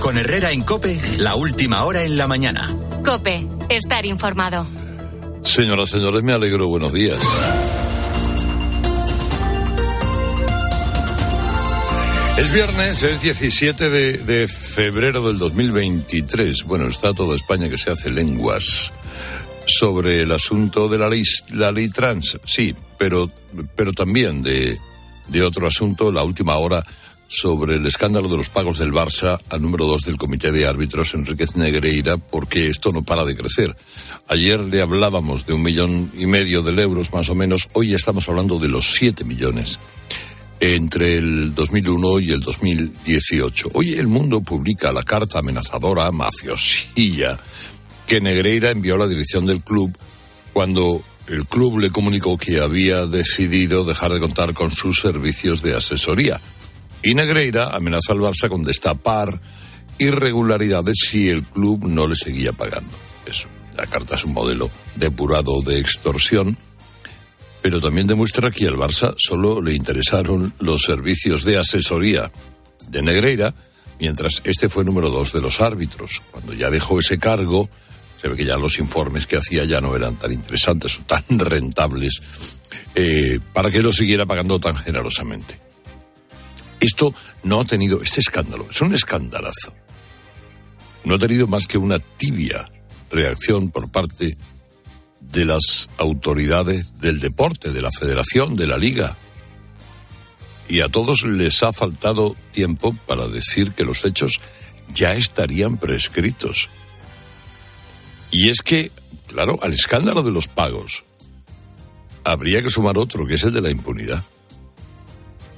[0.00, 2.74] Con Herrera en Cope, la última hora en la mañana.
[3.04, 4.66] Cope, estar informado.
[5.44, 6.68] Señoras, señores, me alegro.
[6.68, 7.18] Buenos días.
[12.38, 16.64] Es viernes, es 17 de, de, febrero del 2023.
[16.64, 18.90] Bueno, está toda España que se hace lenguas
[19.66, 23.30] sobre el asunto de la ley, la ley trans, sí, pero,
[23.76, 24.78] pero también de,
[25.28, 26.82] de otro asunto, la última hora
[27.30, 31.14] sobre el escándalo de los pagos del Barça al número dos del Comité de Árbitros,
[31.14, 33.76] Enríquez Negreira, porque esto no para de crecer.
[34.26, 37.68] Ayer le hablábamos de un millón y medio de euros, más o menos.
[37.72, 39.78] Hoy estamos hablando de los siete millones
[40.58, 43.68] entre el 2001 y el 2018.
[43.74, 47.38] Hoy el mundo publica la carta amenazadora, mafiosilla,
[48.08, 49.96] que Negreira envió a la dirección del club
[50.52, 55.76] cuando el club le comunicó que había decidido dejar de contar con sus servicios de
[55.76, 56.40] asesoría.
[57.02, 59.40] Y Negreira amenaza al Barça con destapar
[59.98, 62.92] irregularidades si el club no le seguía pagando.
[63.26, 63.48] Eso.
[63.76, 66.58] La carta es un modelo depurado de extorsión,
[67.62, 72.30] pero también demuestra que al Barça solo le interesaron los servicios de asesoría
[72.88, 73.54] de Negreira,
[73.98, 76.20] mientras este fue número dos de los árbitros.
[76.30, 77.68] Cuando ya dejó ese cargo,
[78.20, 81.24] se ve que ya los informes que hacía ya no eran tan interesantes o tan
[81.28, 82.20] rentables
[82.94, 85.69] eh, para que lo siguiera pagando tan generosamente.
[86.80, 89.74] Esto no ha tenido, este escándalo, es un escandalazo.
[91.04, 92.70] No ha tenido más que una tibia
[93.10, 94.36] reacción por parte
[95.20, 99.16] de las autoridades del deporte, de la federación, de la liga.
[100.68, 104.40] Y a todos les ha faltado tiempo para decir que los hechos
[104.94, 106.68] ya estarían prescritos.
[108.30, 108.90] Y es que,
[109.26, 111.04] claro, al escándalo de los pagos
[112.24, 114.22] habría que sumar otro, que es el de la impunidad.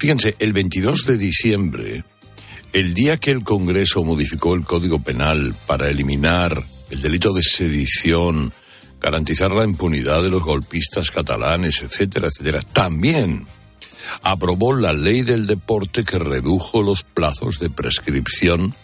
[0.03, 2.05] Fíjense, el 22 de diciembre,
[2.73, 8.53] el día que el Congreso modificó el Código Penal para eliminar el delito de sedición,
[9.01, 13.47] garantizar la impunidad de los golpistas catalanes, etcétera, etcétera, también
[14.25, 18.75] aprobó la ley del deporte que redujo los plazos de prescripción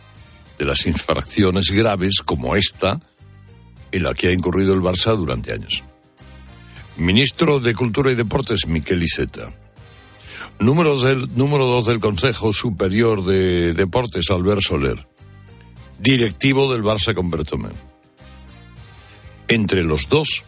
[0.56, 3.00] de las infracciones graves como esta,
[3.91, 5.82] en la que ha incurrido el Barça durante años.
[6.97, 9.48] Ministro de Cultura y Deportes, Miquel Iceta.
[10.60, 15.06] Número, del, número dos del Consejo Superior de Deportes, Albert Soler.
[16.00, 17.72] Directivo del Barça con Bertomeu.
[19.46, 20.42] Entre los dos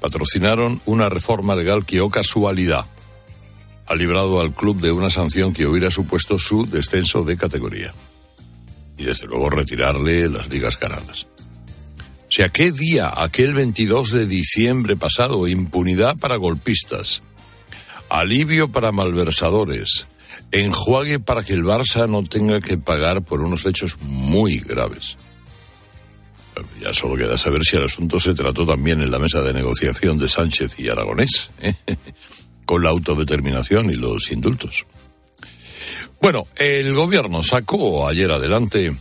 [0.00, 2.86] patrocinaron una reforma legal que, o oh casualidad,
[3.86, 7.94] ha librado al club de una sanción que hubiera supuesto su descenso de categoría.
[8.96, 11.28] Y desde luego retirarle las ligas ganadas.
[12.28, 13.12] O sea, ¿qué día?
[13.16, 17.22] Aquel 22 de diciembre pasado, impunidad para golpistas
[18.08, 20.06] alivio para malversadores,
[20.50, 25.16] enjuague para que el Barça no tenga que pagar por unos hechos muy graves.
[26.80, 30.18] Ya solo queda saber si el asunto se trató también en la mesa de negociación
[30.18, 31.74] de Sánchez y Aragonés, ¿eh?
[32.64, 34.84] con la autodeterminación y los indultos.
[36.20, 38.94] Bueno, el gobierno sacó ayer adelante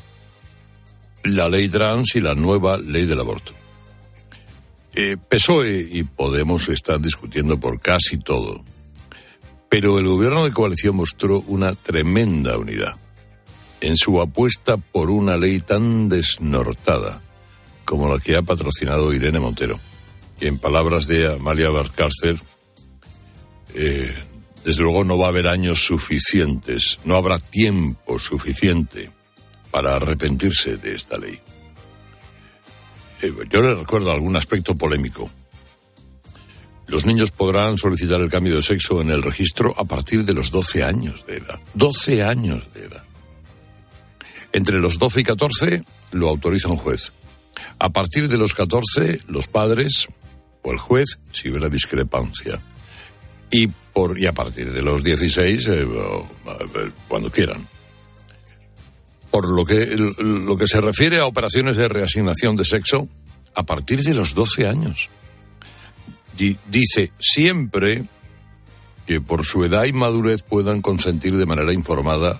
[1.23, 3.53] la ley trans y la nueva ley del aborto.
[4.93, 8.63] Eh, PSOE y Podemos están discutiendo por casi todo
[9.69, 12.95] pero el gobierno de coalición mostró una tremenda unidad
[13.81, 17.21] en su apuesta por una ley tan desnortada
[17.85, 19.79] como la que ha patrocinado Irene Montero.
[20.39, 22.39] Y en palabras de Amalia Barcárcel,
[23.73, 24.13] eh,
[24.65, 29.11] desde luego no va a haber años suficientes, no habrá tiempo suficiente
[29.71, 31.39] para arrepentirse de esta ley.
[33.21, 35.29] Eh, yo le recuerdo algún aspecto polémico.
[36.87, 40.51] Los niños podrán solicitar el cambio de sexo en el registro a partir de los
[40.51, 41.59] 12 años de edad.
[41.73, 43.03] 12 años de edad.
[44.53, 47.11] Entre los 12 y 14 lo autoriza un juez.
[47.79, 50.07] A partir de los 14, los padres
[50.61, 52.61] o el juez, si hubiera discrepancia.
[53.51, 55.87] Y, por, y a partir de los 16, eh,
[57.07, 57.67] cuando quieran.
[59.29, 63.09] Por lo que, lo que se refiere a operaciones de reasignación de sexo,
[63.55, 65.09] a partir de los 12 años
[66.37, 68.05] dice siempre
[69.05, 72.39] que por su edad y madurez puedan consentir de manera informada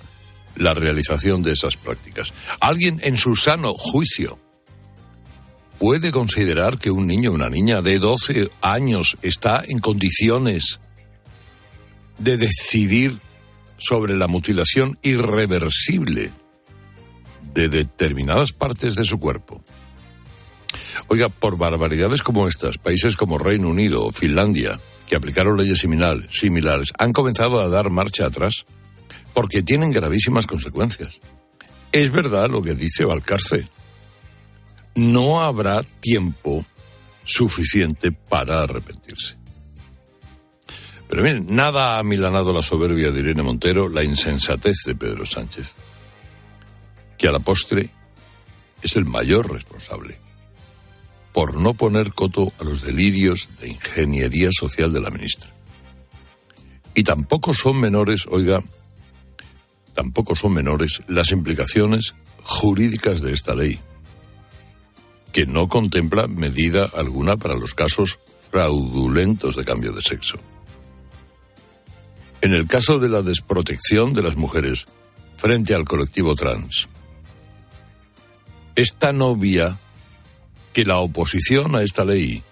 [0.55, 2.33] la realización de esas prácticas.
[2.59, 4.39] Alguien en su sano juicio
[5.79, 10.79] puede considerar que un niño o una niña de 12 años está en condiciones
[12.17, 13.19] de decidir
[13.77, 16.31] sobre la mutilación irreversible
[17.53, 19.63] de determinadas partes de su cuerpo.
[21.07, 26.91] Oiga, por barbaridades como estas, países como Reino Unido o Finlandia, que aplicaron leyes similares,
[26.97, 28.65] han comenzado a dar marcha atrás
[29.33, 31.19] porque tienen gravísimas consecuencias.
[31.91, 33.67] Es verdad lo que dice Valcarce.
[34.95, 36.65] No habrá tiempo
[37.23, 39.37] suficiente para arrepentirse.
[41.07, 45.73] Pero miren, nada ha milanado la soberbia de Irene Montero, la insensatez de Pedro Sánchez,
[47.17, 47.89] que a la postre
[48.81, 50.26] es el mayor responsable
[51.33, 55.49] por no poner coto a los delirios de ingeniería social de la ministra.
[56.95, 58.63] Y tampoco son menores, oiga,
[59.93, 63.79] tampoco son menores las implicaciones jurídicas de esta ley,
[65.31, 68.19] que no contempla medida alguna para los casos
[68.49, 70.39] fraudulentos de cambio de sexo.
[72.41, 74.85] En el caso de la desprotección de las mujeres
[75.37, 76.87] frente al colectivo trans,
[78.75, 79.77] es tan obvia
[80.77, 82.43] que la oposición a esta ley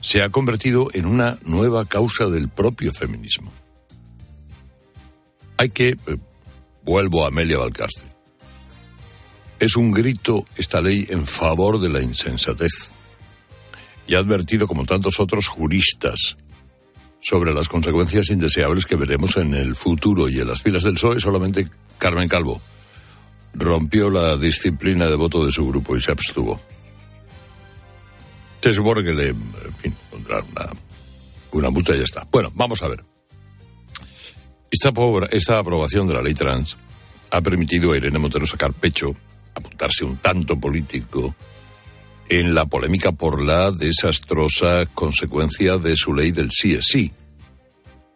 [0.00, 3.52] se ha convertido en una nueva causa del propio feminismo.
[5.58, 5.98] Hay que, eh,
[6.82, 8.08] vuelvo a Amelia Valcastre,
[9.58, 12.90] es un grito esta ley en favor de la insensatez
[14.06, 16.38] y ha advertido, como tantos otros juristas,
[17.20, 21.20] sobre las consecuencias indeseables que veremos en el futuro y en las filas del PSOE
[21.20, 21.68] solamente
[21.98, 22.62] Carmen Calvo
[23.52, 26.58] rompió la disciplina de voto de su grupo y se abstuvo.
[28.60, 30.70] Se supone que le, en fin, pondrán una,
[31.52, 32.26] una multa y ya está.
[32.30, 33.04] Bueno, vamos a ver.
[34.70, 34.92] Esta,
[35.30, 36.76] esta aprobación de la ley trans
[37.30, 39.16] ha permitido a Irene Montero sacar pecho,
[39.54, 41.34] apuntarse un tanto político
[42.28, 47.10] en la polémica por la desastrosa consecuencia de su ley del sí es sí.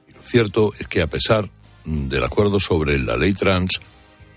[0.06, 1.50] Y lo cierto es que a pesar
[1.84, 3.80] del acuerdo sobre la ley trans,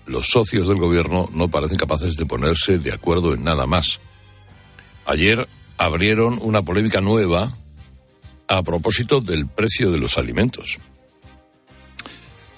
[0.06, 4.00] los socios del gobierno no parecen capaces de ponerse de acuerdo en nada más.
[5.06, 5.46] Ayer
[5.78, 7.50] abrieron una polémica nueva
[8.48, 10.78] a propósito del precio de los alimentos.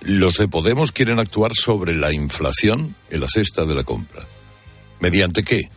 [0.00, 4.24] Los de Podemos quieren actuar sobre la inflación en la cesta de la compra.
[4.98, 5.68] ¿Mediante qué?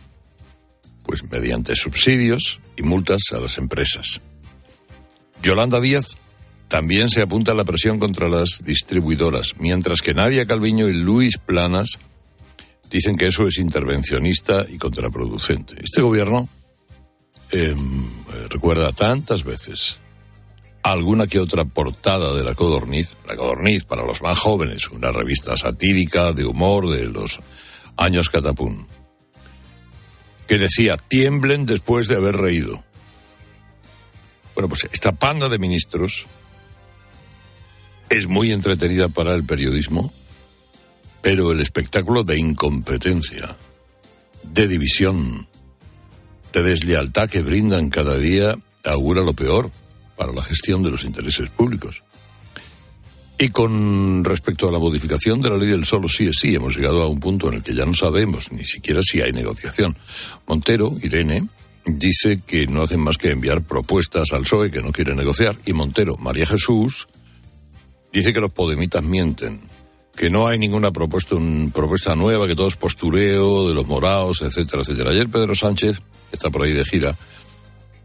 [1.02, 4.22] Pues mediante subsidios y multas a las empresas.
[5.42, 6.16] Yolanda Díaz
[6.68, 11.36] también se apunta a la presión contra las distribuidoras, mientras que Nadia Calviño y Luis
[11.36, 11.98] Planas
[12.90, 15.76] dicen que eso es intervencionista y contraproducente.
[15.82, 16.48] Este gobierno
[17.56, 18.08] Em,
[18.50, 19.98] recuerda tantas veces
[20.82, 25.56] alguna que otra portada de La Codorniz, La Codorniz para los más jóvenes, una revista
[25.56, 27.38] satírica de humor de los
[27.96, 28.88] años catapún,
[30.48, 32.82] que decía, tiemblen después de haber reído.
[34.56, 36.26] Bueno, pues esta panda de ministros
[38.08, 40.12] es muy entretenida para el periodismo,
[41.22, 43.56] pero el espectáculo de incompetencia,
[44.42, 45.46] de división,
[46.54, 49.70] de deslealtad que brindan cada día augura lo peor
[50.16, 52.02] para la gestión de los intereses públicos.
[53.38, 56.76] Y con respecto a la modificación de la ley del solo sí es sí, hemos
[56.76, 59.96] llegado a un punto en el que ya no sabemos ni siquiera si hay negociación.
[60.46, 61.48] Montero, Irene,
[61.84, 65.56] dice que no hacen más que enviar propuestas al PSOE que no quiere negociar.
[65.66, 67.08] Y Montero, María Jesús,
[68.12, 69.62] dice que los podemitas mienten
[70.16, 71.36] que no hay ninguna propuesta,
[71.72, 75.10] propuesta nueva, que todo es postureo de los morados, etcétera, etcétera.
[75.10, 77.16] Ayer Pedro Sánchez, que está por ahí de gira,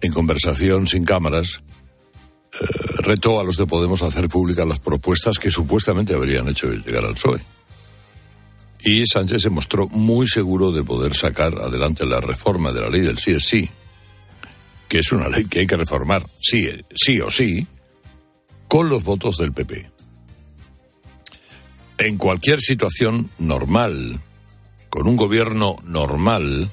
[0.02, 1.62] en conversación sin cámaras,
[2.54, 2.66] eh,
[2.98, 7.06] retó a los de Podemos a hacer públicas las propuestas que supuestamente habrían hecho llegar
[7.06, 7.42] al PSOE.
[8.82, 13.02] Y Sánchez se mostró muy seguro de poder sacar adelante la reforma de la ley
[13.02, 13.70] del sí es sí,
[14.88, 17.68] que es una ley que hay que reformar sí, sí o sí,
[18.68, 19.99] con los votos del PP
[22.00, 24.22] en cualquier situación normal,
[24.90, 26.70] con un gobierno normal,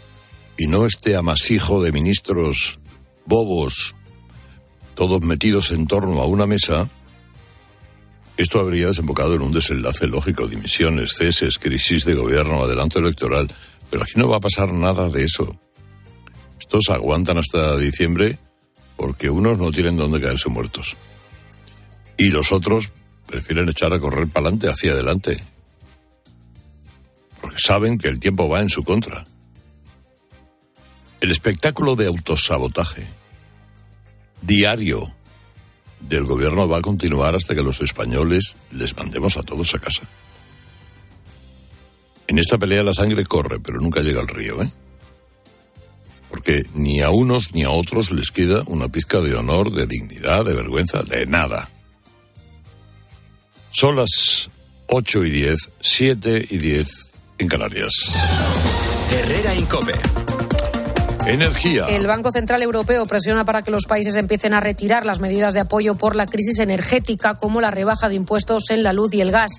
[0.57, 2.79] y no este amasijo de ministros
[3.27, 3.97] bobos,
[4.95, 6.89] todos metidos en torno a una mesa,
[8.37, 13.49] esto habría desembocado en un desenlace lógico, dimisiones, ceses, crisis de gobierno, adelanto electoral.
[13.91, 15.59] Pero aquí no va a pasar nada de eso.
[16.61, 18.39] Estos aguantan hasta diciembre
[18.97, 20.97] porque unos no tienen dónde caerse muertos.
[22.19, 22.93] Y los otros
[23.27, 25.43] prefieren echar a correr para adelante, hacia adelante.
[27.41, 29.25] Porque saben que el tiempo va en su contra.
[31.21, 33.07] El espectáculo de autosabotaje
[34.43, 35.13] diario
[36.01, 40.03] del gobierno va a continuar hasta que los españoles les mandemos a todos a casa.
[42.29, 44.71] En esta pelea la sangre corre, pero nunca llega al río, ¿eh?
[46.29, 50.45] Porque ni a unos ni a otros les queda una pizca de honor, de dignidad,
[50.45, 51.71] de vergüenza, de nada.
[53.79, 54.49] Son las
[54.89, 56.89] 8 y 10, 7 y 10
[57.37, 57.93] en Canarias.
[59.13, 59.93] Herrera Incope.
[61.27, 61.85] Energía.
[61.85, 65.61] El Banco Central Europeo presiona para que los países empiecen a retirar las medidas de
[65.61, 69.31] apoyo por la crisis energética, como la rebaja de impuestos en la luz y el
[69.31, 69.51] gas,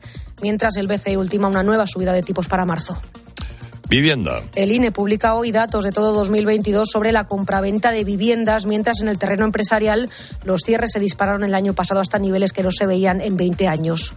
[0.41, 2.99] mientras el BCE ultima una nueva subida de tipos para marzo.
[3.89, 4.43] Vivienda.
[4.55, 9.07] El INE publica hoy datos de todo 2022 sobre la compraventa de viviendas, mientras en
[9.07, 10.09] el terreno empresarial
[10.43, 13.67] los cierres se dispararon el año pasado hasta niveles que no se veían en 20
[13.67, 14.13] años.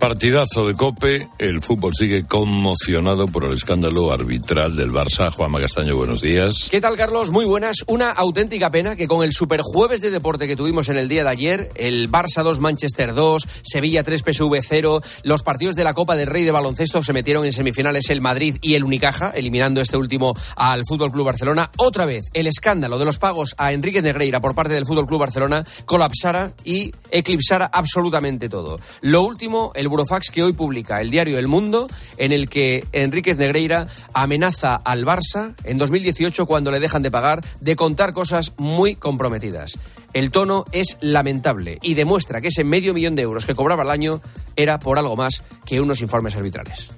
[0.00, 5.30] Partidazo de Cope, el fútbol sigue conmocionado por el escándalo arbitral del Barça.
[5.30, 6.68] Juanma Castaño, buenos días.
[6.70, 7.30] ¿Qué tal, Carlos?
[7.30, 7.84] Muy buenas.
[7.86, 11.28] Una auténtica pena que con el superjueves de deporte que tuvimos en el día de
[11.28, 16.16] ayer, el Barça 2, Manchester 2, Sevilla 3, PSV 0, los partidos de la Copa
[16.16, 19.98] del Rey de baloncesto se metieron en semifinales el Madrid y el Unicaja, eliminando este
[19.98, 21.70] último al Fútbol Club Barcelona.
[21.76, 25.20] Otra vez, el escándalo de los pagos a Enrique Negreira por parte del Fútbol Club
[25.20, 28.80] Barcelona colapsara y eclipsara absolutamente todo.
[29.02, 33.36] Lo último, el burofax que hoy publica el diario El Mundo, en el que Enríquez
[33.36, 38.94] Negreira amenaza al Barça en 2018 cuando le dejan de pagar de contar cosas muy
[38.94, 39.78] comprometidas.
[40.12, 43.90] El tono es lamentable y demuestra que ese medio millón de euros que cobraba al
[43.90, 44.20] año
[44.56, 46.96] era por algo más que unos informes arbitrales.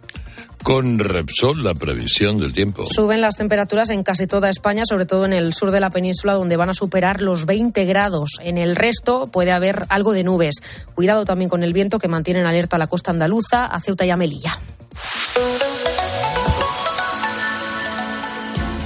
[0.62, 2.86] Con Repsol, la previsión del tiempo.
[2.88, 6.34] Suben las temperaturas en casi toda España, sobre todo en el sur de la península,
[6.34, 8.30] donde van a superar los 20 grados.
[8.40, 10.62] En el resto puede haber algo de nubes.
[10.94, 14.10] Cuidado también con el viento que mantiene en alerta la costa andaluza, a Ceuta y
[14.10, 14.56] a Melilla.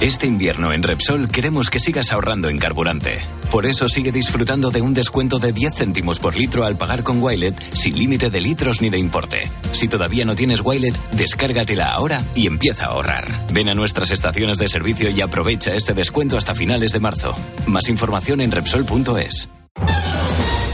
[0.01, 3.19] Este invierno en Repsol queremos que sigas ahorrando en carburante.
[3.51, 7.21] Por eso sigue disfrutando de un descuento de 10 céntimos por litro al pagar con
[7.21, 9.49] Wilet sin límite de litros ni de importe.
[9.71, 13.25] Si todavía no tienes Wilet, descárgatela ahora y empieza a ahorrar.
[13.53, 17.33] Ven a nuestras estaciones de servicio y aprovecha este descuento hasta finales de marzo.
[17.67, 19.49] Más información en Repsol.es.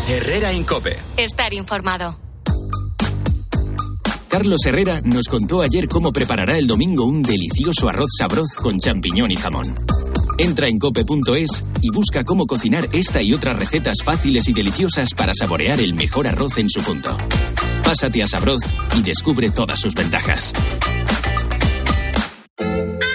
[0.10, 0.98] Herrera Incope.
[1.18, 2.20] Estar informado.
[4.27, 9.30] Carlos Herrera nos contó ayer cómo preparará el domingo un delicioso arroz sabroz con champiñón
[9.30, 9.75] y jamón.
[10.37, 15.33] Entra en cope.es y busca cómo cocinar esta y otras recetas fáciles y deliciosas para
[15.33, 17.15] saborear el mejor arroz en su punto.
[17.83, 18.61] Pásate a Sabroz
[18.97, 20.53] y descubre todas sus ventajas.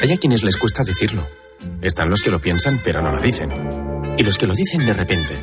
[0.00, 1.26] Hay a quienes les cuesta decirlo.
[1.82, 3.50] Están los que lo piensan pero no lo dicen.
[4.16, 5.34] Y los que lo dicen de repente.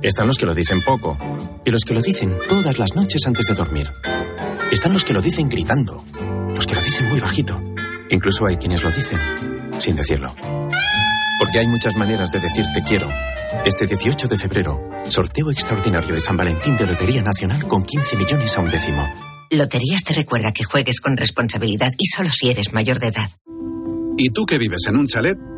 [0.00, 1.18] Están los que lo dicen poco.
[1.64, 3.90] Y los que lo dicen todas las noches antes de dormir.
[4.70, 6.04] Están los que lo dicen gritando,
[6.54, 7.62] los que lo dicen muy bajito.
[8.08, 9.20] Incluso hay quienes lo dicen
[9.78, 10.34] sin decirlo.
[11.42, 13.10] Porque hay muchas maneras de decir te quiero.
[13.64, 18.56] Este 18 de febrero, sorteo extraordinario de San Valentín de Lotería Nacional con 15 millones
[18.56, 19.12] a un décimo.
[19.50, 23.28] Loterías te recuerda que juegues con responsabilidad y solo si eres mayor de edad.
[24.16, 25.36] ¿Y tú que vives en un chalet?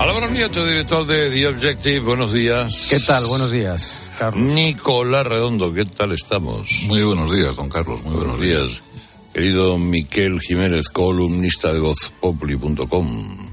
[0.00, 2.86] Álvaro Nieto, director de The Objective, buenos días.
[2.88, 3.26] ¿Qué tal?
[3.26, 4.42] Buenos días, Carlos.
[4.42, 6.70] Nicolás Redondo, ¿qué tal estamos?
[6.86, 8.80] Muy buenos días, don Carlos, muy buenos, días.
[9.34, 13.50] Querido Miquel Jiménez, columnista de vozpopuli.com.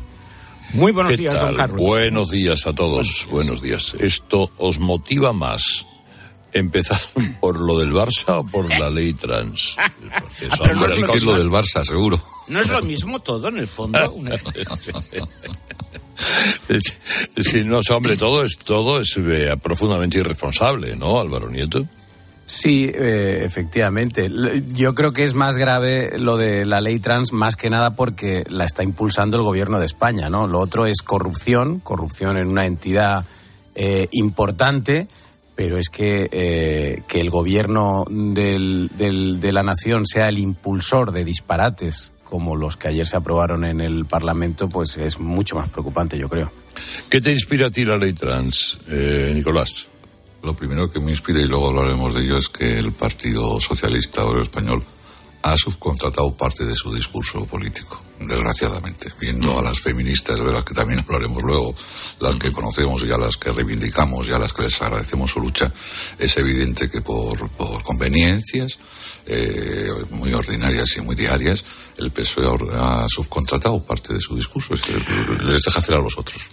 [0.71, 1.81] Muy buenos días, don Carlos.
[1.81, 3.93] Buenos días a todos, buenos días.
[3.99, 5.85] ¿Esto os motiva más?
[6.53, 7.01] ¿Empezar
[7.41, 9.75] por lo del Barça o por la ley trans?
[10.49, 12.21] Ah, pero no es, lo, es lo del Barça, seguro.
[12.47, 13.99] No es lo mismo todo, en el fondo.
[17.41, 21.85] Sí, no, hombre, todo es, todo es eh, profundamente irresponsable, ¿no, Álvaro Nieto?
[22.45, 24.29] Sí, eh, efectivamente.
[24.73, 28.43] Yo creo que es más grave lo de la ley trans, más que nada porque
[28.49, 30.47] la está impulsando el gobierno de España, ¿no?
[30.47, 33.25] Lo otro es corrupción, corrupción en una entidad
[33.75, 35.07] eh, importante,
[35.55, 42.57] pero es que, que el gobierno de la nación sea el impulsor de disparates como
[42.57, 46.51] los que ayer se aprobaron en el Parlamento, pues es mucho más preocupante, yo creo.
[47.09, 49.87] ¿Qué te inspira a ti la ley trans, eh, Nicolás?
[50.43, 54.25] Lo primero que me inspira, y luego hablaremos de ello, es que el Partido Socialista
[54.25, 54.83] Obrero Español
[55.43, 60.73] ha subcontratado parte de su discurso político, desgraciadamente, viendo a las feministas, de las que
[60.73, 61.73] también hablaremos luego,
[62.19, 65.39] las que conocemos y a las que reivindicamos y a las que les agradecemos su
[65.39, 65.71] lucha,
[66.19, 68.77] es evidente que por, por conveniencias
[69.27, 71.63] eh, muy ordinarias y muy diarias,
[71.97, 74.93] el PSOE ha subcontratado parte de su discurso, es que
[75.45, 76.47] les deja hacer a los otros.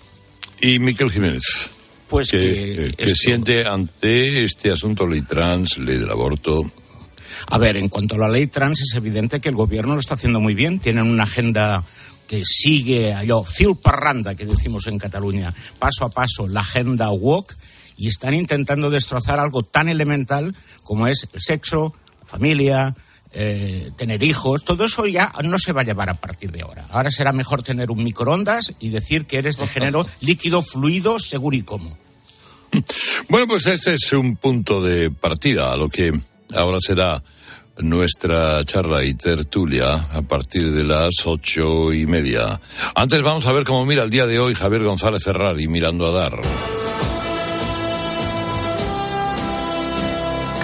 [0.61, 1.71] ¿Y Miquel Jiménez?
[2.09, 6.71] Pues que, que, siente ante este asunto ley trans, ley del aborto,
[7.49, 10.15] a ver, en cuanto a la ley trans, es evidente que el gobierno lo está
[10.15, 10.79] haciendo muy bien.
[10.79, 11.83] Tienen una agenda
[12.27, 17.55] que sigue allò, fil parranda, que decimos en Cataluña, paso a paso, la agenda walk,
[17.97, 20.53] y están intentando destrozar algo tan elemental
[20.83, 22.95] como es el sexo, familia,
[23.33, 26.87] eh, tener hijos, todo eso ya no se va a llevar a partir de ahora.
[26.91, 31.57] Ahora será mejor tener un microondas y decir que eres de género líquido, fluido, seguro
[31.57, 31.99] y cómo.
[33.29, 36.13] Bueno, pues este es un punto de partida a lo que
[36.55, 37.23] ahora será
[37.79, 42.61] nuestra charla y tertulia a partir de las ocho y media.
[42.95, 46.13] Antes vamos a ver cómo mira el día de hoy Javier González Ferrari mirando a
[46.13, 46.41] dar.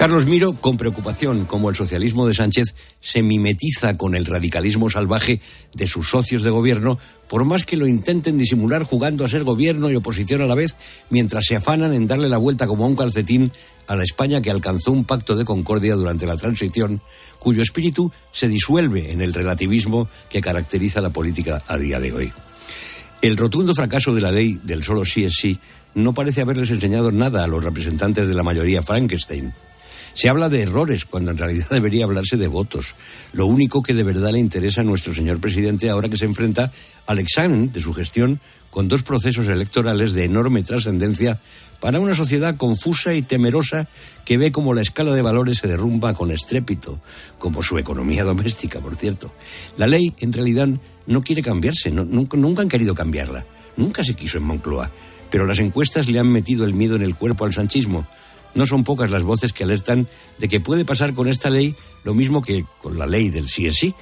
[0.01, 5.39] Carlos Miro, con preocupación, como el socialismo de Sánchez se mimetiza con el radicalismo salvaje
[5.75, 9.91] de sus socios de gobierno, por más que lo intenten disimular jugando a ser gobierno
[9.91, 10.73] y oposición a la vez,
[11.11, 13.51] mientras se afanan en darle la vuelta como a un calcetín
[13.85, 16.99] a la España que alcanzó un pacto de concordia durante la transición,
[17.37, 22.33] cuyo espíritu se disuelve en el relativismo que caracteriza la política a día de hoy.
[23.21, 25.59] El rotundo fracaso de la ley del solo sí es sí
[25.93, 29.53] no parece haberles enseñado nada a los representantes de la mayoría Frankenstein.
[30.13, 32.95] Se habla de errores cuando en realidad debería hablarse de votos.
[33.33, 36.71] Lo único que de verdad le interesa a nuestro señor presidente ahora que se enfrenta
[37.07, 38.39] al examen de su gestión
[38.69, 41.39] con dos procesos electorales de enorme trascendencia
[41.81, 43.87] para una sociedad confusa y temerosa
[44.23, 46.99] que ve como la escala de valores se derrumba con estrépito,
[47.39, 49.33] como su economía doméstica, por cierto.
[49.77, 50.69] La ley, en realidad,
[51.07, 53.45] no quiere cambiarse, nunca, nunca han querido cambiarla,
[53.77, 54.91] nunca se quiso en Moncloa,
[55.31, 58.07] pero las encuestas le han metido el miedo en el cuerpo al sanchismo
[58.53, 62.13] no son pocas las voces que alertan de que puede pasar con esta ley lo
[62.13, 63.95] mismo que con la ley del sí es sí,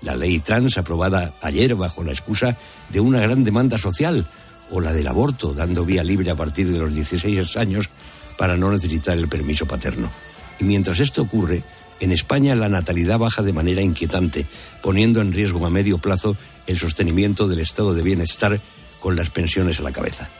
[0.00, 2.56] la ley trans aprobada ayer bajo la excusa
[2.90, 4.26] de una gran demanda social,
[4.70, 7.90] o la del aborto, dando vía libre a partir de los 16 años
[8.36, 10.10] para no necesitar el permiso paterno.
[10.58, 11.62] Y mientras esto ocurre,
[12.00, 14.46] en España la natalidad baja de manera inquietante,
[14.82, 18.60] poniendo en riesgo a medio plazo el sostenimiento del estado de bienestar
[18.98, 20.30] con las pensiones a la cabeza.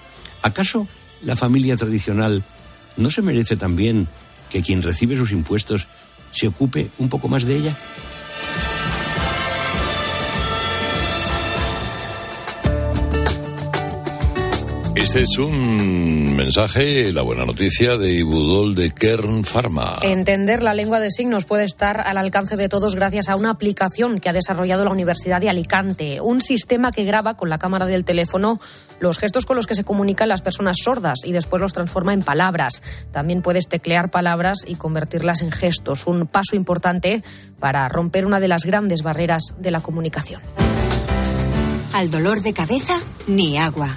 [0.42, 0.88] ¿Acaso
[1.22, 2.42] la familia tradicional
[2.96, 4.08] ¿no se merece también
[4.50, 5.86] que quien recibe sus impuestos
[6.32, 7.76] se ocupe un poco más de ella?
[15.02, 19.98] Este es un mensaje, la buena noticia de Ibudol de Kern Pharma.
[20.00, 24.20] Entender la lengua de signos puede estar al alcance de todos gracias a una aplicación
[24.20, 26.20] que ha desarrollado la Universidad de Alicante.
[26.20, 28.60] Un sistema que graba con la cámara del teléfono
[29.00, 32.22] los gestos con los que se comunican las personas sordas y después los transforma en
[32.22, 32.84] palabras.
[33.10, 36.06] También puedes teclear palabras y convertirlas en gestos.
[36.06, 37.24] Un paso importante
[37.58, 40.40] para romper una de las grandes barreras de la comunicación.
[41.92, 43.96] Al dolor de cabeza, ni agua.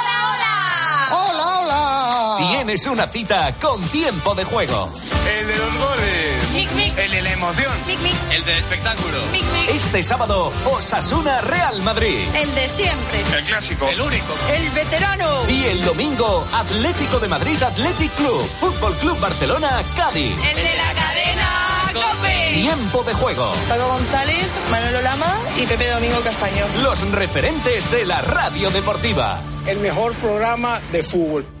[2.51, 4.91] Tienes una cita con tiempo de juego.
[5.25, 6.97] El de los goles.
[6.97, 7.71] El de la emoción.
[8.29, 9.17] El del espectáculo.
[9.69, 12.27] Este sábado, Osasuna Real Madrid.
[12.35, 13.21] El de siempre.
[13.37, 13.87] El clásico.
[13.87, 14.35] El único.
[14.53, 15.49] El veterano.
[15.49, 18.45] Y el domingo, Atlético de Madrid Athletic Club.
[18.59, 20.33] Fútbol Club Barcelona Cádiz.
[20.33, 21.67] El de la cadena.
[21.93, 22.53] Cope.
[22.53, 23.53] Tiempo de juego.
[23.69, 26.65] Paco González, Manolo Lama y Pepe Domingo Castaño.
[26.83, 29.39] Los referentes de la radio deportiva.
[29.65, 31.60] El mejor programa de fútbol.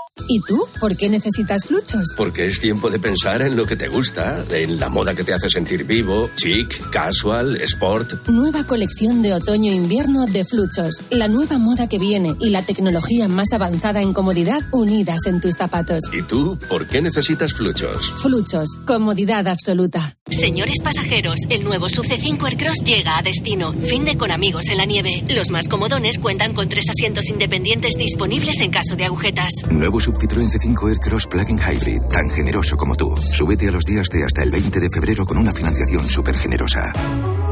[0.27, 0.61] ¿Y tú?
[0.79, 2.13] ¿Por qué necesitas fluchos?
[2.17, 5.33] Porque es tiempo de pensar en lo que te gusta, en la moda que te
[5.33, 8.27] hace sentir vivo, chic, casual, sport.
[8.27, 11.01] Nueva colección de otoño-invierno de fluchos.
[11.11, 15.55] La nueva moda que viene y la tecnología más avanzada en comodidad unidas en tus
[15.55, 16.03] zapatos.
[16.11, 16.59] ¿Y tú?
[16.69, 18.11] ¿Por qué necesitas fluchos?
[18.21, 18.79] Fluchos.
[18.85, 20.17] Comodidad absoluta.
[20.29, 23.73] Señores pasajeros, el nuevo Sub C5 Aircross llega a destino.
[23.73, 25.23] Fin de con amigos en la nieve.
[25.29, 29.51] Los más comodones cuentan con tres asientos independientes disponibles en caso de agujetas.
[29.69, 33.15] Nuevo Sub Citroën C5 Aircross Plug-in Hybrid, tan generoso como tú.
[33.17, 36.91] Súbete a los días de hasta el 20 de febrero con una financiación súper generosa.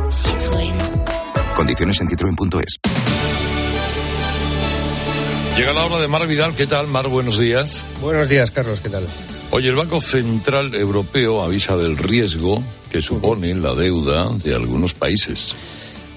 [0.10, 0.74] Citroën.
[1.56, 2.80] Condiciones en citroen.es.
[5.56, 6.56] Llega la hora de Mar Vidal.
[6.56, 7.08] ¿Qué tal, Mar?
[7.08, 7.86] Buenos días.
[8.02, 8.82] Buenos días, Carlos.
[8.82, 9.06] ¿Qué tal?
[9.52, 15.54] Oye, el Banco Central Europeo avisa del riesgo que supone la deuda de algunos países.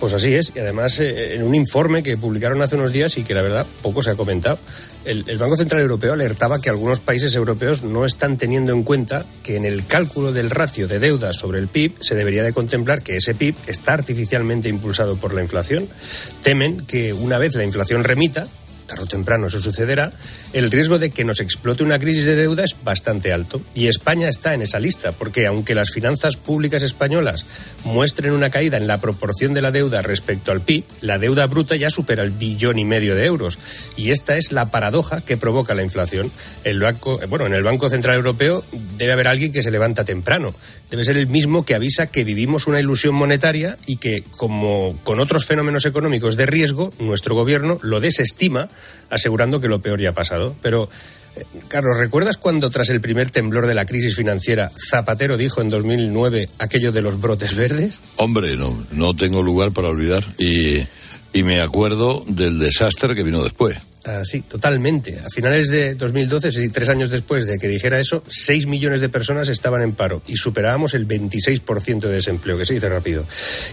[0.02, 3.22] Pues así es, y además eh, en un informe que publicaron hace unos días y
[3.22, 4.58] que la verdad poco se ha comentado,
[5.04, 9.24] el, el, Banco Central Europeo alertaba que algunos países europeos no están teniendo en cuenta
[9.44, 13.02] que en el cálculo del ratio de deuda sobre el PIB se debería de contemplar
[13.02, 15.88] que ese PIB está artificialmente impulsado por la inflación.
[16.42, 18.48] Temen que una vez la inflación remita,
[18.92, 20.12] tarde o temprano eso sucederá,
[20.52, 23.62] el riesgo de que nos explote una crisis de deuda es bastante alto.
[23.74, 27.46] Y España está en esa lista, porque aunque las finanzas públicas españolas
[27.84, 31.76] muestren una caída en la proporción de la deuda respecto al PIB, la deuda bruta
[31.76, 33.58] ya supera el billón y medio de euros.
[33.96, 36.30] Y esta es la paradoja que provoca la inflación.
[36.64, 38.62] El banco, bueno, en el Banco Central Europeo
[38.98, 40.54] debe haber alguien que se levanta temprano.
[40.92, 45.20] Debe ser el mismo que avisa que vivimos una ilusión monetaria y que, como con
[45.20, 48.68] otros fenómenos económicos de riesgo, nuestro gobierno lo desestima,
[49.08, 50.54] asegurando que lo peor ya ha pasado.
[50.60, 50.90] Pero
[51.34, 55.70] eh, Carlos, ¿recuerdas cuando tras el primer temblor de la crisis financiera Zapatero dijo en
[55.70, 57.98] 2009 aquello de los brotes verdes?
[58.16, 60.82] Hombre, no, no tengo lugar para olvidar y,
[61.32, 63.78] y me acuerdo del desastre que vino después.
[64.04, 65.20] Ah, sí, totalmente.
[65.20, 69.00] A finales de 2012, es decir, tres años después de que dijera eso, seis millones
[69.00, 73.24] de personas estaban en paro y superábamos el 26% de desempleo, que se dice rápido.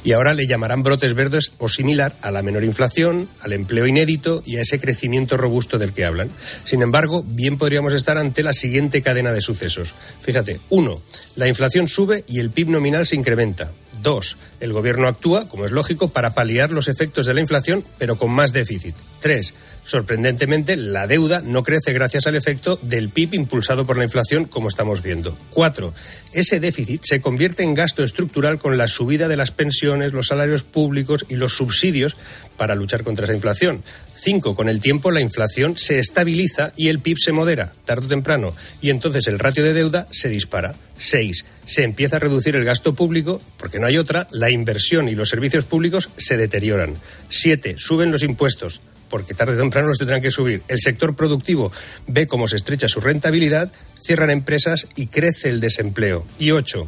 [0.03, 4.43] Y ahora le llamarán brotes verdes o similar a la menor inflación, al empleo inédito
[4.45, 6.29] y a ese crecimiento robusto del que hablan.
[6.63, 9.95] Sin embargo, bien podríamos estar ante la siguiente cadena de sucesos.
[10.21, 11.01] Fíjate, uno,
[11.37, 13.71] la inflación sube y el PIB nominal se incrementa.
[14.01, 18.17] Dos, el gobierno actúa, como es lógico, para paliar los efectos de la inflación, pero
[18.17, 18.95] con más déficit.
[19.19, 24.45] Tres, sorprendentemente, la deuda no crece gracias al efecto del PIB impulsado por la inflación,
[24.45, 25.37] como estamos viendo.
[25.49, 25.93] Cuatro,
[26.33, 30.63] ese déficit se convierte en gasto estructural con la subida de las pensiones, los salarios
[30.63, 32.17] públicos y los subsidios
[32.57, 33.83] para luchar contra esa inflación.
[34.13, 38.09] Cinco, con el tiempo la inflación se estabiliza y el PIB se modera, tarde o
[38.09, 40.75] temprano, y entonces el ratio de deuda se dispara.
[40.97, 45.15] Seis, se empieza a reducir el gasto público, porque no hay otra, la inversión y
[45.15, 46.95] los servicios públicos se deterioran.
[47.29, 50.63] Siete, suben los impuestos porque tarde o temprano los tendrán que subir.
[50.67, 51.71] El sector productivo
[52.07, 56.25] ve cómo se estrecha su rentabilidad, cierran empresas y crece el desempleo.
[56.37, 56.87] Y ocho,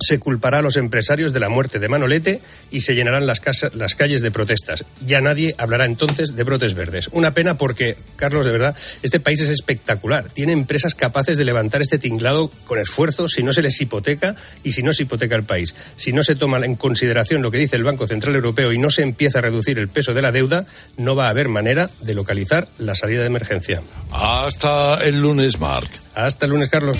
[0.00, 3.74] se culpará a los empresarios de la muerte de Manolete y se llenarán las, casas,
[3.74, 4.84] las, calles de protestas.
[5.06, 7.08] Ya nadie hablará entonces de brotes verdes.
[7.12, 10.28] Una pena porque, Carlos, de verdad, este país es espectacular.
[10.28, 14.72] Tiene empresas capaces de levantar este tinglado con esfuerzo si no se les hipoteca y
[14.72, 15.74] si no se hipoteca el país.
[15.96, 18.90] Si no se toma en consideración lo que dice el Banco Central Europeo y no
[18.90, 22.14] se empieza a reducir el peso de la deuda, no va a haber manera de
[22.14, 23.82] localizar la salida de emergencia.
[24.10, 25.90] Hasta el lunes, Marc.
[26.14, 26.98] Hasta el lunes, Carlos.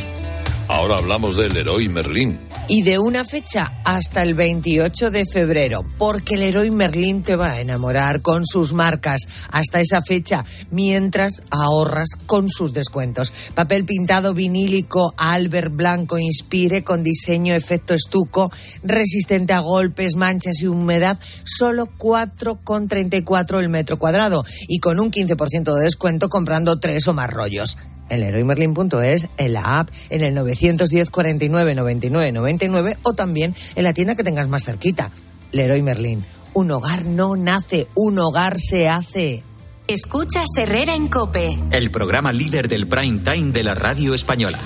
[0.68, 2.38] Ahora hablamos del héroe Merlín.
[2.66, 7.52] Y de una fecha hasta el 28 de febrero, porque el héroe Merlín te va
[7.52, 13.34] a enamorar con sus marcas hasta esa fecha, mientras ahorras con sus descuentos.
[13.54, 18.50] Papel pintado vinílico Albert Blanco Inspire con diseño efecto estuco,
[18.82, 25.74] resistente a golpes, manchas y humedad, solo 4,34 el metro cuadrado y con un 15%
[25.74, 27.76] de descuento comprando tres o más rollos
[28.08, 33.92] en leroymerlin.es, en la app, en el 910 49 99 99 o también en la
[33.92, 35.10] tienda que tengas más cerquita.
[35.52, 36.24] Leroy Merlin.
[36.52, 39.42] Un hogar no nace, un hogar se hace.
[39.86, 41.58] Escucha Herrera en Cope.
[41.70, 44.58] El programa líder del prime time de la radio española.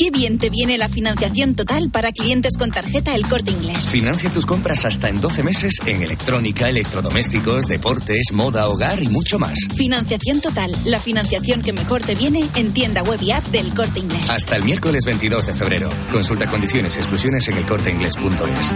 [0.00, 3.84] Qué bien te viene la financiación total para clientes con tarjeta El Corte Inglés.
[3.84, 9.38] Financia tus compras hasta en 12 meses en electrónica, electrodomésticos, deportes, moda, hogar y mucho
[9.38, 9.58] más.
[9.76, 14.00] Financiación total, la financiación que mejor te viene en tienda web y app del Corte
[14.00, 14.30] Inglés.
[14.30, 15.90] Hasta el miércoles 22 de febrero.
[16.10, 18.74] Consulta condiciones y exclusiones en elcorteinglés.es.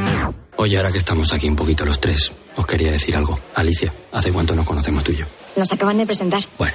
[0.57, 3.41] Oye, ahora que estamos aquí un poquito los tres, os quería decir algo.
[3.55, 5.25] Alicia, ¿hace cuánto nos conocemos tú y yo?
[5.57, 6.45] Nos acaban de presentar.
[6.59, 6.75] Bueno.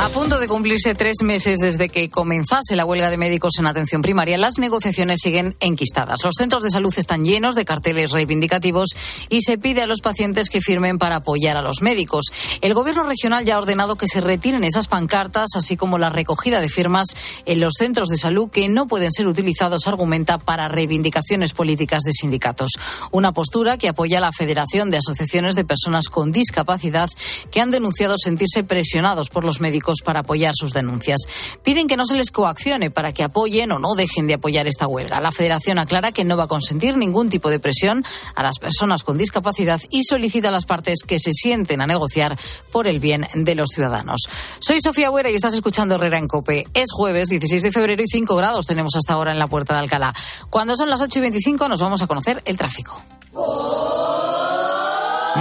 [0.00, 4.00] A punto de cumplirse tres meses desde que comenzase la huelga de médicos en atención
[4.00, 6.22] primaria, las negociaciones siguen enquistadas.
[6.22, 8.90] Los centros de salud están llenos de carteles reivindicativos
[9.28, 12.26] y se pide a los pacientes que firmen para apoyar a los médicos.
[12.60, 16.60] El gobierno regional ya ha ordenado que se retiren esas pancartas, así como la recogida
[16.60, 17.08] de firmas
[17.44, 22.12] en los centros de salud que no pueden ser utilizados, argumenta, para reivindicaciones políticas de
[22.12, 22.70] sindicatos.
[23.10, 27.10] Una postura que apoya a la Federación de Asociaciones de Personas con Discapacidad
[27.50, 31.20] que han denunciado sentirse presionados por los médicos médicos para apoyar sus denuncias.
[31.64, 34.86] Piden que no se les coaccione para que apoyen o no dejen de apoyar esta
[34.86, 35.20] huelga.
[35.20, 39.02] La Federación aclara que no va a consentir ningún tipo de presión a las personas
[39.02, 42.38] con discapacidad y solicita a las partes que se sienten a negociar
[42.70, 44.28] por el bien de los ciudadanos.
[44.60, 46.66] Soy Sofía Buera y estás escuchando Herrera en Cope.
[46.74, 49.80] Es jueves 16 de febrero y 5 grados tenemos hasta ahora en la puerta de
[49.80, 50.14] Alcalá.
[50.50, 53.02] Cuando son las 8 y 25 nos vamos a conocer el tráfico.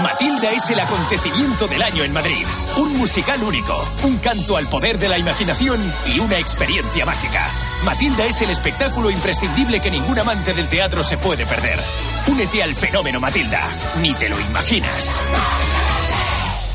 [0.01, 2.45] Matilda es el acontecimiento del año en Madrid.
[2.77, 5.81] Un musical único, un canto al poder de la imaginación
[6.13, 7.49] y una experiencia mágica.
[7.83, 11.79] Matilda es el espectáculo imprescindible que ningún amante del teatro se puede perder.
[12.27, 13.61] Únete al fenómeno Matilda.
[14.01, 15.19] Ni te lo imaginas.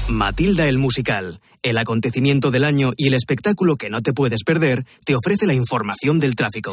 [0.08, 4.84] Matilda el musical, el acontecimiento del año y el espectáculo que no te puedes perder,
[5.04, 6.72] te ofrece la información del tráfico.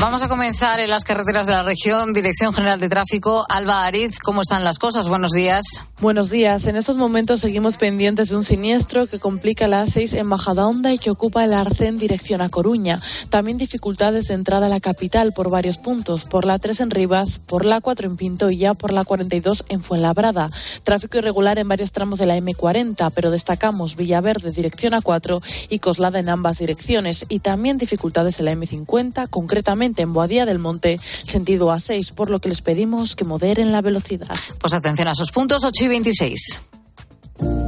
[0.00, 2.12] Vamos a comenzar en las carreteras de la región.
[2.12, 5.08] Dirección General de Tráfico, Alba Ariz, ¿cómo están las cosas?
[5.08, 5.82] Buenos días.
[6.00, 6.66] Buenos días.
[6.66, 10.98] En estos momentos seguimos pendientes de un siniestro que complica la A6 en Majadahonda y
[10.98, 13.00] que ocupa el arce en dirección a Coruña.
[13.30, 17.40] También dificultades de entrada a la capital por varios puntos, por la 3 en Rivas,
[17.40, 20.48] por la 4 en Pinto y ya por la 42 en Fuenlabrada.
[20.84, 25.80] Tráfico irregular en varios tramos de la M40, pero destacamos Villaverde dirección a 4 y
[25.80, 30.98] Coslada en ambas direcciones y también dificultades en la M50, concretamente en Boadía del Monte,
[30.98, 34.36] sentido A6, por lo que les pedimos que moderen la velocidad.
[34.60, 36.60] Pues atención a esos puntos 8 y 26.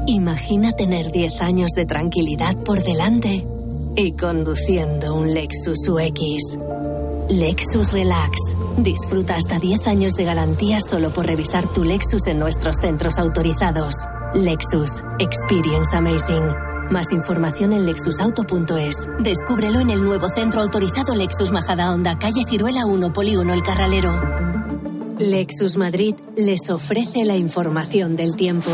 [0.06, 3.46] Imagina tener 10 años de tranquilidad por delante
[3.96, 6.58] y conduciendo un Lexus UX.
[7.28, 8.36] Lexus Relax.
[8.78, 13.94] Disfruta hasta 10 años de garantía solo por revisar tu Lexus en nuestros centros autorizados.
[14.34, 15.02] Lexus.
[15.18, 16.69] Experience Amazing.
[16.90, 19.06] Más información en lexusauto.es.
[19.20, 24.20] Descúbrelo en el nuevo centro autorizado Lexus Majada Honda, calle Ciruela 1, Polígono El Carralero.
[25.20, 28.70] Lexus Madrid les ofrece la información del tiempo.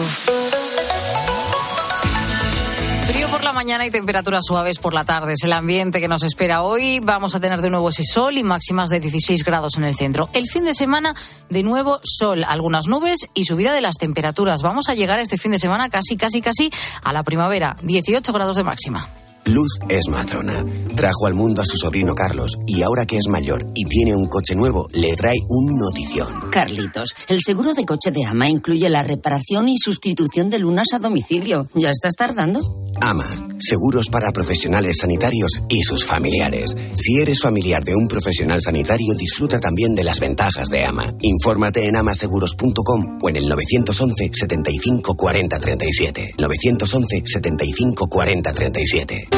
[3.57, 5.33] Mañana y temperaturas suaves por la tarde.
[5.33, 7.01] Es el ambiente que nos espera hoy.
[7.01, 10.29] Vamos a tener de nuevo ese sol y máximas de 16 grados en el centro.
[10.35, 11.15] El fin de semana,
[11.49, 14.61] de nuevo sol, algunas nubes y subida de las temperaturas.
[14.61, 16.71] Vamos a llegar este fin de semana casi, casi, casi
[17.03, 17.77] a la primavera.
[17.81, 19.26] 18 grados de máxima.
[19.47, 20.65] Luz es matrona.
[20.97, 24.27] Trajo al mundo a su sobrino Carlos y ahora que es mayor y tiene un
[24.27, 26.51] coche nuevo, le trae un notición.
[26.51, 30.99] Carlitos, el seguro de coche de Ama incluye la reparación y sustitución de lunas a
[30.99, 31.69] domicilio.
[31.75, 32.61] ¿Ya estás tardando?
[33.01, 36.75] Ama, seguros para profesionales sanitarios y sus familiares.
[36.93, 41.15] Si eres familiar de un profesional sanitario, disfruta también de las ventajas de Ama.
[41.21, 46.35] Infórmate en amaseguros.com o en el 911 75 40 37.
[46.39, 49.29] 911 75 40 37.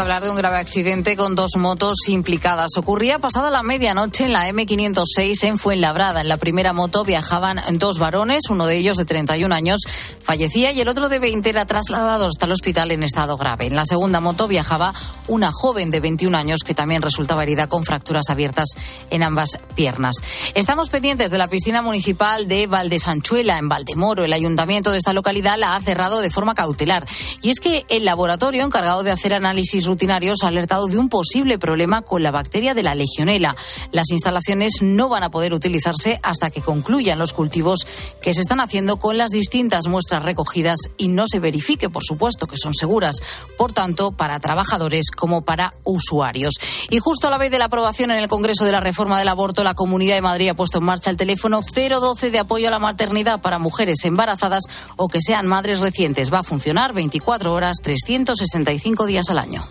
[0.00, 2.70] Que hablar de un grave accidente con dos motos implicadas.
[2.78, 6.22] Ocurría pasada la medianoche en la M506 en Fuenlabrada.
[6.22, 9.80] En la primera moto viajaban dos varones, uno de ellos de 31 años
[10.22, 13.66] fallecía y el otro de 20 era trasladado hasta el hospital en estado grave.
[13.66, 14.94] En la segunda moto viajaba
[15.28, 18.68] una joven de 21 años que también resultaba herida con fracturas abiertas
[19.10, 20.14] en ambas piernas.
[20.54, 24.24] Estamos pendientes de la piscina municipal de Valdesanchuela, en Valdemoro.
[24.24, 27.06] El ayuntamiento de esta localidad la ha cerrado de forma cautelar.
[27.42, 31.58] Y es que el laboratorio encargado de hacer análisis rutinarios ha alertado de un posible
[31.58, 33.56] problema con la bacteria de la legionela.
[33.90, 37.88] Las instalaciones no van a poder utilizarse hasta que concluyan los cultivos
[38.22, 42.46] que se están haciendo con las distintas muestras recogidas y no se verifique, por supuesto,
[42.46, 43.16] que son seguras,
[43.58, 46.54] por tanto, para trabajadores como para usuarios.
[46.88, 49.28] Y justo a la vez de la aprobación en el Congreso de la reforma del
[49.28, 52.70] aborto, la Comunidad de Madrid ha puesto en marcha el teléfono 012 de apoyo a
[52.70, 54.62] la maternidad para mujeres embarazadas
[54.96, 56.32] o que sean madres recientes.
[56.32, 59.64] Va a funcionar 24 horas, 365 días al año.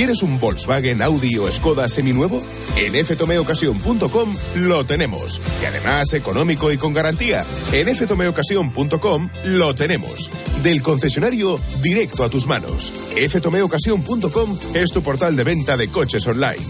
[0.00, 2.40] ¿Quieres un Volkswagen, Audi o Skoda seminuevo?
[2.74, 5.38] En ftomeocasión.com lo tenemos.
[5.60, 7.44] Y además económico y con garantía.
[7.70, 10.30] En ftomeocasión.com lo tenemos.
[10.62, 12.94] Del concesionario directo a tus manos.
[13.14, 16.64] ftomeocasión.com es tu portal de venta de coches online.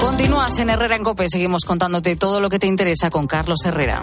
[0.00, 1.28] Continúas en Herrera en Cope.
[1.28, 4.02] Seguimos contándote todo lo que te interesa con Carlos Herrera.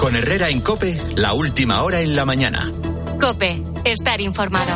[0.00, 2.72] Con Herrera en Cope, la última hora en la mañana.
[3.20, 4.72] Cope, estar informado.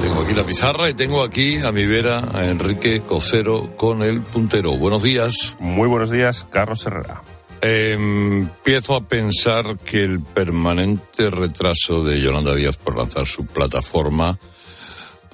[0.00, 4.22] Tengo aquí la pizarra y tengo aquí a mi vera a Enrique Cocero con el
[4.22, 4.78] puntero.
[4.78, 5.58] Buenos días.
[5.60, 7.20] Muy buenos días, Carlos Herrera.
[7.60, 14.38] empiezo a pensar que el permanente retraso de Yolanda Díaz por lanzar su plataforma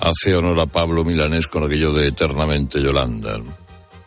[0.00, 3.38] hace honor a Pablo Milanés con aquello de eternamente Yolanda.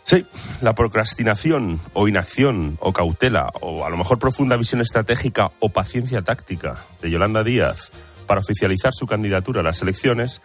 [0.09, 0.25] Sí,
[0.63, 6.23] la procrastinación o inacción o cautela o a lo mejor profunda visión estratégica o paciencia
[6.23, 7.91] táctica de Yolanda Díaz
[8.25, 10.41] para oficializar su candidatura a las elecciones,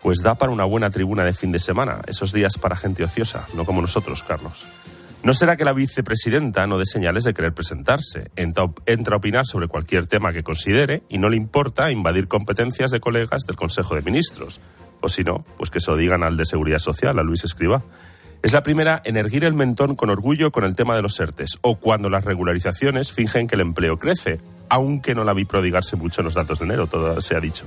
[0.00, 3.48] pues da para una buena tribuna de fin de semana, esos días para gente ociosa,
[3.54, 4.64] no como nosotros, Carlos.
[5.24, 8.30] ¿No será que la vicepresidenta no dé señales de querer presentarse?
[8.36, 13.00] Entra, a opinar sobre cualquier tema que considere y no le importa invadir competencias de
[13.00, 14.60] colegas del Consejo de Ministros.
[15.00, 17.82] O si no, pues que se lo digan al de Seguridad Social, a Luis Escriba.
[18.40, 21.58] Es la primera en erguir el mentón con orgullo con el tema de los ERTES,
[21.60, 26.20] o cuando las regularizaciones fingen que el empleo crece, aunque no la vi prodigarse mucho
[26.20, 27.66] en los datos de enero, todo se ha dicho.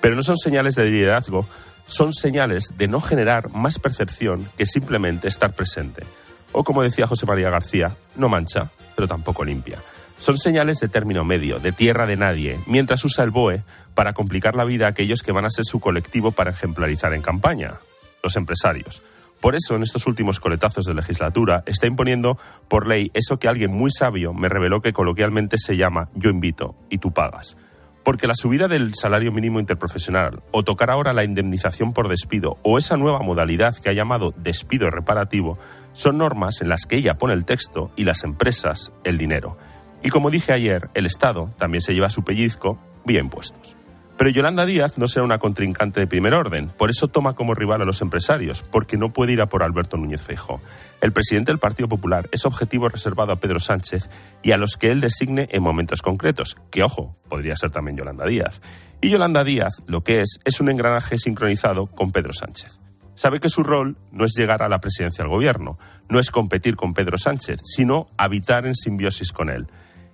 [0.00, 1.46] Pero no son señales de liderazgo,
[1.86, 6.02] son señales de no generar más percepción que simplemente estar presente.
[6.50, 9.78] O como decía José María García, no mancha, pero tampoco limpia.
[10.18, 13.62] Son señales de término medio, de tierra de nadie, mientras usa el BOE
[13.94, 17.22] para complicar la vida a aquellos que van a ser su colectivo para ejemplarizar en
[17.22, 17.74] campaña,
[18.22, 19.00] los empresarios.
[19.42, 23.72] Por eso, en estos últimos coletazos de legislatura, está imponiendo por ley eso que alguien
[23.72, 27.56] muy sabio me reveló que coloquialmente se llama yo invito y tú pagas.
[28.04, 32.78] Porque la subida del salario mínimo interprofesional, o tocar ahora la indemnización por despido, o
[32.78, 35.58] esa nueva modalidad que ha llamado despido reparativo,
[35.92, 39.58] son normas en las que ella pone el texto y las empresas el dinero.
[40.04, 43.74] Y como dije ayer, el Estado también se lleva su pellizco vía impuestos.
[44.22, 47.82] Pero Yolanda Díaz no será una contrincante de primer orden, por eso toma como rival
[47.82, 50.60] a los empresarios, porque no puede ir a por Alberto Núñez Feijóo.
[51.00, 54.08] El presidente del Partido Popular es objetivo reservado a Pedro Sánchez
[54.44, 58.24] y a los que él designe en momentos concretos, que ojo, podría ser también Yolanda
[58.24, 58.60] Díaz.
[59.00, 62.78] Y Yolanda Díaz lo que es es un engranaje sincronizado con Pedro Sánchez.
[63.16, 66.76] Sabe que su rol no es llegar a la presidencia del gobierno, no es competir
[66.76, 69.66] con Pedro Sánchez, sino habitar en simbiosis con él.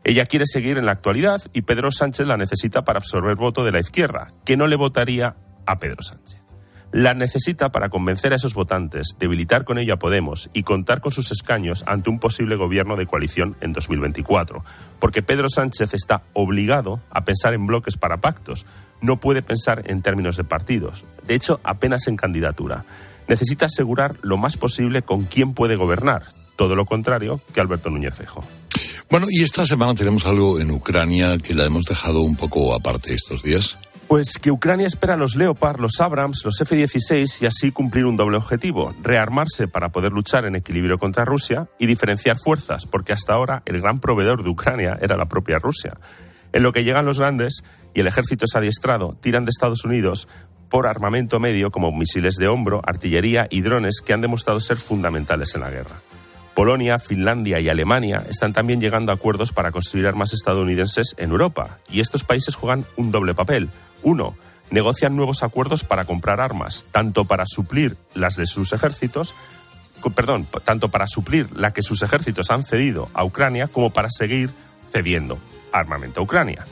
[0.04, 3.72] Ella quiere seguir en la actualidad y Pedro Sánchez la necesita para absorber voto de
[3.72, 6.40] la izquierda, que no le votaría a Pedro Sánchez.
[6.90, 11.12] La necesita para convencer a esos votantes, debilitar con ella a Podemos y contar con
[11.12, 14.64] sus escaños ante un posible gobierno de coalición en 2024.
[14.98, 18.64] Porque Pedro Sánchez está obligado a pensar en bloques para pactos.
[19.02, 21.04] No puede pensar en términos de partidos.
[21.26, 22.86] De hecho, apenas en candidatura.
[23.28, 26.37] Necesita asegurar lo más posible con quién puede gobernar.
[26.58, 28.44] Todo lo contrario que Alberto Núñez Fejo.
[29.08, 33.14] Bueno, y esta semana tenemos algo en Ucrania que la hemos dejado un poco aparte
[33.14, 33.78] estos días.
[34.08, 38.38] Pues que Ucrania espera los Leopard, los Abrams, los F-16 y así cumplir un doble
[38.38, 43.62] objetivo, rearmarse para poder luchar en equilibrio contra Rusia y diferenciar fuerzas, porque hasta ahora
[43.64, 45.96] el gran proveedor de Ucrania era la propia Rusia.
[46.52, 47.62] En lo que llegan los grandes
[47.94, 50.26] y el ejército es adiestrado, tiran de Estados Unidos
[50.68, 55.54] por armamento medio como misiles de hombro, artillería y drones que han demostrado ser fundamentales
[55.54, 56.02] en la guerra.
[56.58, 61.78] Polonia, Finlandia y Alemania están también llegando a acuerdos para construir armas estadounidenses en Europa.
[61.88, 63.68] Y estos países juegan un doble papel.
[64.02, 64.34] Uno,
[64.68, 69.36] negocian nuevos acuerdos para comprar armas, tanto para suplir las de sus ejércitos,
[70.16, 74.50] perdón, tanto para suplir la que sus ejércitos han cedido a Ucrania como para seguir
[74.92, 75.38] cediendo
[75.70, 76.66] armamento a Ucrania.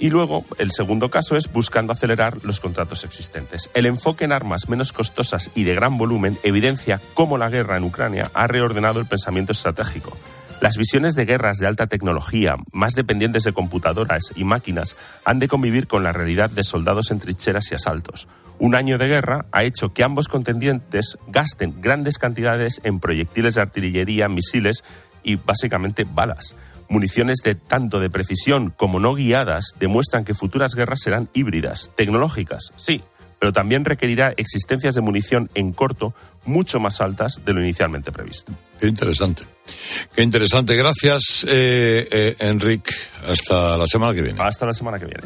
[0.00, 3.68] Y luego, el segundo caso es buscando acelerar los contratos existentes.
[3.74, 7.84] El enfoque en armas menos costosas y de gran volumen evidencia cómo la guerra en
[7.84, 10.16] Ucrania ha reordenado el pensamiento estratégico.
[10.62, 15.48] Las visiones de guerras de alta tecnología, más dependientes de computadoras y máquinas, han de
[15.48, 18.26] convivir con la realidad de soldados en trincheras y asaltos.
[18.58, 23.62] Un año de guerra ha hecho que ambos contendientes gasten grandes cantidades en proyectiles de
[23.62, 24.82] artillería, misiles
[25.22, 26.54] y básicamente balas.
[26.90, 32.72] Municiones de tanto de precisión como no guiadas demuestran que futuras guerras serán híbridas, tecnológicas,
[32.76, 33.00] sí,
[33.38, 36.14] pero también requerirá existencias de munición en corto
[36.44, 38.52] mucho más altas de lo inicialmente previsto.
[38.80, 39.44] Qué interesante.
[40.14, 40.74] Qué interesante.
[40.74, 42.92] Gracias, eh, eh, Enrique.
[43.24, 44.42] Hasta la semana que viene.
[44.42, 45.22] Hasta la semana que viene.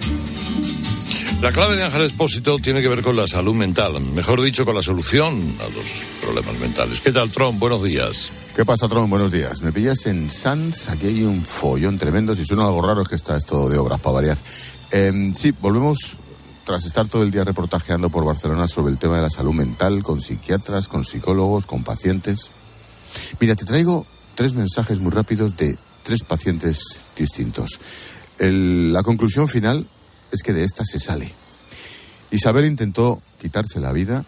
[1.41, 4.75] La clave de Ángel Espósito tiene que ver con la salud mental, mejor dicho, con
[4.75, 5.85] la solución a los
[6.23, 7.01] problemas mentales.
[7.01, 7.59] ¿Qué tal, Trump?
[7.59, 8.31] Buenos días.
[8.55, 9.11] ¿Qué pasa, Tron?
[9.11, 9.63] Buenos días.
[9.63, 10.89] Me pillas en Sanz.
[10.89, 12.37] Aquí hay un follón tremendo.
[12.37, 14.39] Si suena algo raro es que está esto de obras para variar.
[14.93, 16.17] Em, sí, volvemos
[16.65, 20.05] tras estar todo el día reportajeando por Barcelona sobre el tema de la salud mental,
[20.05, 22.51] con psiquiatras, con psicólogos, con pacientes.
[23.41, 27.81] Mira, te traigo tres mensajes muy rápidos de tres pacientes distintos.
[28.39, 29.85] la conclusión final
[30.31, 31.33] es que de esta se sale.
[32.31, 34.25] Isabel intentó quitarse la vida.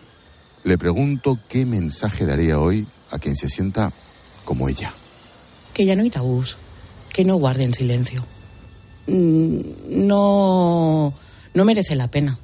[0.64, 3.92] Le pregunto qué mensaje daría hoy a quien se sienta
[4.46, 4.94] como ella.
[5.74, 6.56] Que ya no hay tabús,
[7.12, 8.24] que no guarden silencio.
[9.06, 9.60] Mm,
[10.06, 11.12] no
[11.56, 12.38] no merece la pena.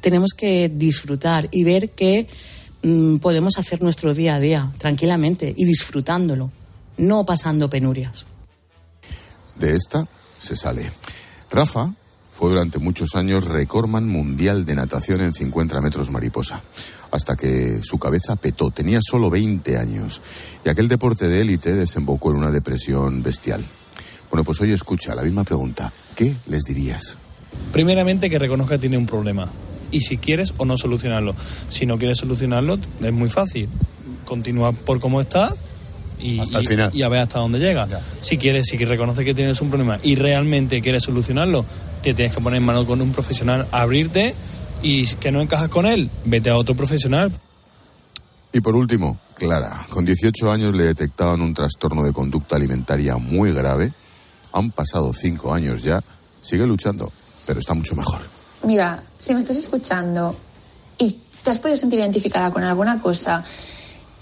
[0.00, 2.26] Tenemos que disfrutar y ver que
[2.82, 6.50] mm, podemos hacer nuestro día a día tranquilamente y disfrutándolo,
[6.96, 8.24] no pasando penurias.
[9.58, 10.08] De esta
[10.38, 10.90] se sale.
[11.50, 11.92] Rafa
[12.36, 16.62] fue durante muchos años recordman mundial de natación en 50 metros mariposa,
[17.14, 18.70] hasta que su cabeza petó.
[18.70, 20.20] Tenía solo 20 años
[20.64, 23.64] y aquel deporte de élite desembocó en una depresión bestial.
[24.30, 25.92] Bueno, pues hoy escucha la misma pregunta.
[26.16, 27.16] ¿Qué les dirías?
[27.72, 29.48] Primeramente que reconozca que tiene un problema
[29.92, 31.36] y si quieres o no solucionarlo.
[31.68, 33.68] Si no quieres solucionarlo, es muy fácil.
[34.24, 35.54] Continúa por cómo está
[36.18, 36.90] y, hasta el final.
[36.92, 37.86] y a ver hasta dónde llega.
[38.20, 41.64] Si quieres, si reconoces que tienes un problema y realmente quieres solucionarlo,
[42.02, 44.34] te tienes que poner en mano con un profesional, abrirte
[44.84, 47.32] y que no encajas con él, vete a otro profesional.
[48.52, 53.52] Y por último, Clara, con 18 años le detectaban un trastorno de conducta alimentaria muy
[53.52, 53.92] grave.
[54.52, 56.00] Han pasado 5 años ya,
[56.40, 57.10] sigue luchando
[57.46, 58.20] pero está mucho mejor.
[58.62, 60.36] Mira, si me estás escuchando
[60.98, 63.44] y te has podido sentir identificada con alguna cosa,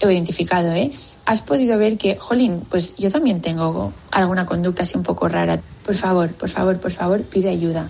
[0.01, 0.91] o identificado, ¿eh?
[1.25, 5.61] Has podido ver que, jolín, pues yo también tengo alguna conducta así un poco rara.
[5.85, 7.89] Por favor, por favor, por favor, pide ayuda.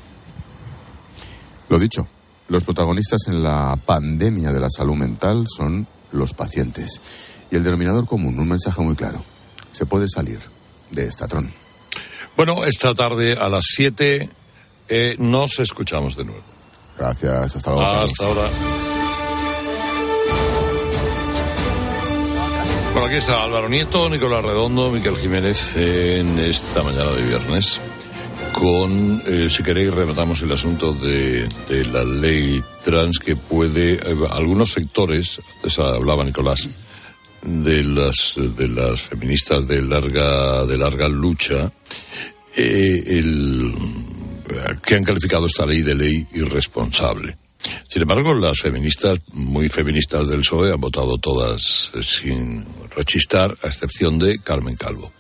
[1.70, 2.08] Lo dicho,
[2.54, 7.02] los protagonistas en la pandemia de la salud mental son los pacientes.
[7.50, 9.24] Y el denominador común, un mensaje muy claro.
[9.72, 10.40] Se puede salir
[10.92, 11.52] de estatrón.
[12.38, 14.30] Bueno, esta tarde a las 7
[14.88, 16.44] eh, nos escuchamos de nuevo.
[16.96, 17.90] Gracias, hasta luego.
[17.90, 18.48] Hasta ahora.
[22.92, 27.82] Bueno, aquí está Álvaro Nieto, Nicolás Redondo, Miquel Jiménez en esta mañana de viernes.
[28.54, 31.48] Con, eh, si queréis, rematamos el asunto de,
[31.92, 33.96] la ley trans que puede.
[33.96, 36.70] Eh, algunos sectores, antes hablaba Nicolás,
[37.42, 41.72] de las, de las feministas de larga, de larga lucha,
[42.56, 43.74] el
[44.86, 47.38] que han calificado esta ley de ley irresponsable.
[47.88, 53.68] Sin embargo, las feministas, muy feministas del PSOE, han votado todas eh, sin rechistar, a
[53.68, 55.12] excepción de Carmen Calvo.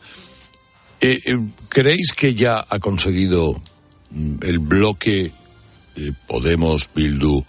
[1.03, 1.37] Eh, eh,
[1.67, 3.61] ¿Creéis que ya ha conseguido
[4.11, 5.33] mm, el bloque
[6.27, 7.43] Podemos, Bildu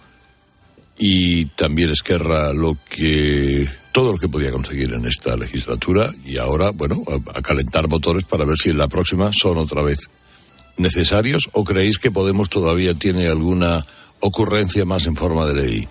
[0.99, 6.71] y también Esquerra lo que todo lo que podía conseguir en esta legislatura y ahora,
[6.71, 7.01] bueno,
[7.33, 9.99] a calentar motores para ver si en la próxima son otra vez
[10.77, 13.85] necesarios o creéis que Podemos todavía tiene alguna
[14.19, 15.87] ocurrencia más en forma de ley?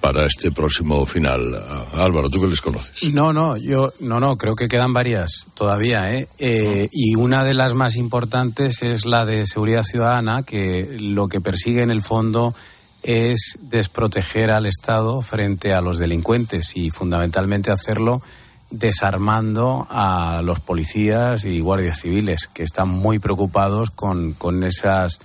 [0.00, 1.54] Para este próximo final.
[1.94, 3.12] Álvaro, tú que les conoces.
[3.12, 6.28] No, no, yo no, no, creo que quedan varias todavía, ¿eh?
[6.38, 11.40] eh y una de las más importantes es la de seguridad ciudadana, que lo que
[11.40, 12.54] persigue en el fondo
[13.02, 18.22] es desproteger al Estado frente a los delincuentes y fundamentalmente hacerlo
[18.70, 25.20] desarmando a los policías y guardias civiles, que están muy preocupados con, con esas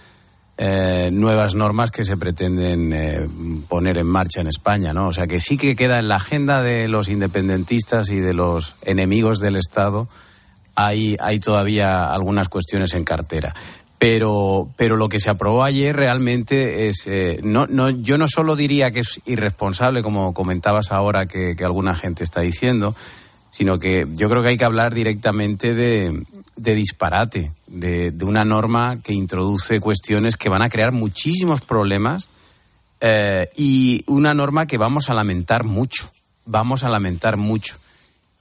[0.58, 3.28] eh, nuevas normas que se pretenden eh,
[3.68, 5.08] poner en marcha en España, ¿no?
[5.08, 8.76] O sea que sí que queda en la agenda de los independentistas y de los
[8.84, 10.08] enemigos del Estado
[10.76, 13.56] hay, hay todavía algunas cuestiones en cartera.
[13.97, 17.08] Pero, pero lo que se aprobó ayer realmente es.
[17.08, 21.64] Eh, no, no, yo no solo diría que es irresponsable, como comentabas ahora que, que
[21.64, 22.95] alguna gente está diciendo,
[23.54, 26.26] sino que yo creo que hay que hablar directamente de,
[26.56, 32.28] disparate, de, una norma que introduce cuestiones que van a crear muchísimos problemas
[32.99, 36.12] eh, y una norma que vamos a lamentar mucho,
[36.47, 37.76] vamos a lamentar mucho.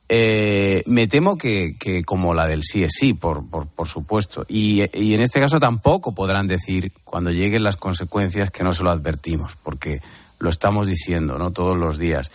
[0.09, 4.47] Eh, me temo que, como la del sí es sí, por, por, supuesto.
[4.49, 8.83] Y, y, en este caso tampoco podrán decir, cuando lleguen las consecuencias, que no se
[8.83, 10.01] lo advertimos, porque
[10.39, 11.51] lo estamos diciendo ¿no?
[11.51, 12.31] todos los días.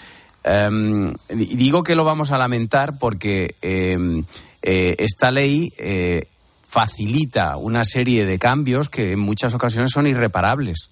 [0.45, 4.23] Um, digo que lo vamos a lamentar porque em,
[4.61, 6.27] eh, esta ley eh,
[6.65, 10.89] facilita una serie de cambios que en muchas ocasiones son irreparables.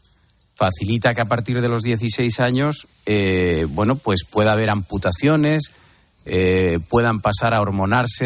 [0.55, 5.71] Facilita que a partir de los 16 años, eh, bueno, pues pueda haber amputaciones,
[6.89, 8.25] puedan pasar a hormonarse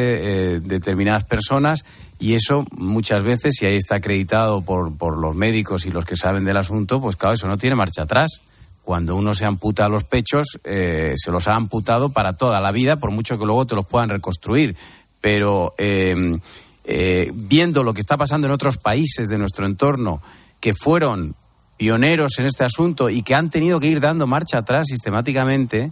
[0.62, 1.84] determinadas personas
[2.18, 6.16] y eso muchas veces, si ahí está acreditado por, por los médicos y los que
[6.16, 8.42] saben del asunto, pues claro, eso no tiene marcha atrás
[8.90, 12.96] cuando uno se amputa los pechos, eh, se los ha amputado para toda la vida,
[12.96, 14.76] por mucho que luego te los puedan reconstruir.
[15.22, 16.40] Pero em,
[16.86, 20.24] eh, viendo lo que está pasando en otros países de nuestro entorno,
[20.60, 21.36] que fueron
[21.78, 25.92] pioneros en este asunto y que han tenido que ir dando marcha atrás sistemáticamente,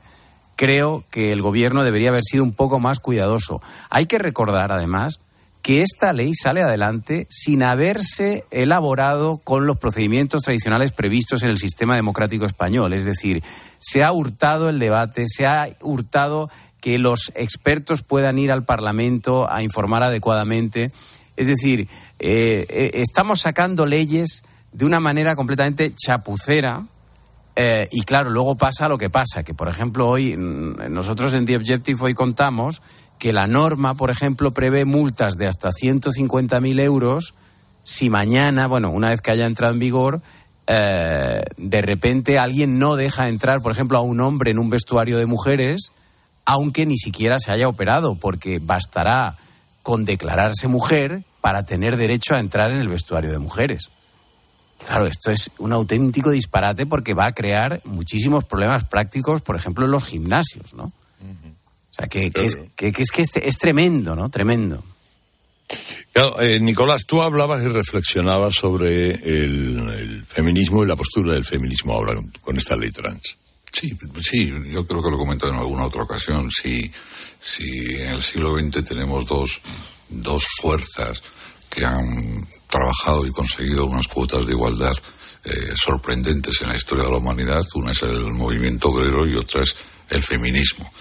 [0.55, 3.61] creo que el gobierno debería haber sido un poco más cuidadoso.
[3.91, 5.19] Hay que recordar, además,
[5.67, 11.57] que esta ley sale adelante sin haberse elaborado con los procedimientos tradicionales previstos en el
[11.57, 12.93] sistema democrático español.
[12.93, 13.43] Es decir,
[13.77, 16.49] se ha hurtado el debate, se ha hurtado
[16.79, 20.93] que los expertos puedan ir al Parlamento a informar adecuadamente.
[21.35, 26.85] Es decir, eh, eh, estamos sacando leyes de una manera completamente chapucera.
[27.57, 31.45] Eh, y claro, luego pasa lo que pasa, que por ejemplo hoy mm, nosotros en
[31.45, 32.81] The Objective hoy contamos
[33.19, 37.33] que la norma, por ejemplo, prevé multas de hasta 150.000 euros
[37.83, 40.21] si mañana, bueno, una vez que haya entrado en vigor,
[40.67, 45.17] eh, de repente alguien no deja entrar, por ejemplo, a un hombre en un vestuario
[45.17, 45.93] de mujeres,
[46.45, 49.37] aunque ni siquiera se haya operado, porque bastará
[49.83, 53.89] con declararse mujer para tener derecho a entrar en el vestuario de mujeres.
[54.85, 59.85] Claro, esto es un auténtico disparate porque va a crear muchísimos problemas prácticos, por ejemplo,
[59.85, 60.91] en los gimnasios, ¿no?
[61.97, 64.29] O sea, que, es, que, es, que es, tremendo, ¿no?
[64.29, 64.83] Tremendo.
[66.13, 71.93] Claro, eh, Nicolás, tú hablabas y reflexionabas sobre el, feminismo y la postura del feminismo
[71.93, 73.37] ahora con esta ley trans.
[73.71, 76.49] Sí, sí, yo creo que lo he comentado en alguna otra ocasión.
[76.51, 76.91] Si,
[77.39, 79.61] si en el siglo XX tenemos dos,
[80.09, 81.23] dos fuerzas
[81.69, 84.95] que han trabajado y conseguido unas cuotas de igualdad
[85.43, 89.63] eh, sorprendentes en la historia de la humanidad, una es el movimiento obrero y otra
[89.63, 89.75] es
[90.09, 90.91] el feminismo.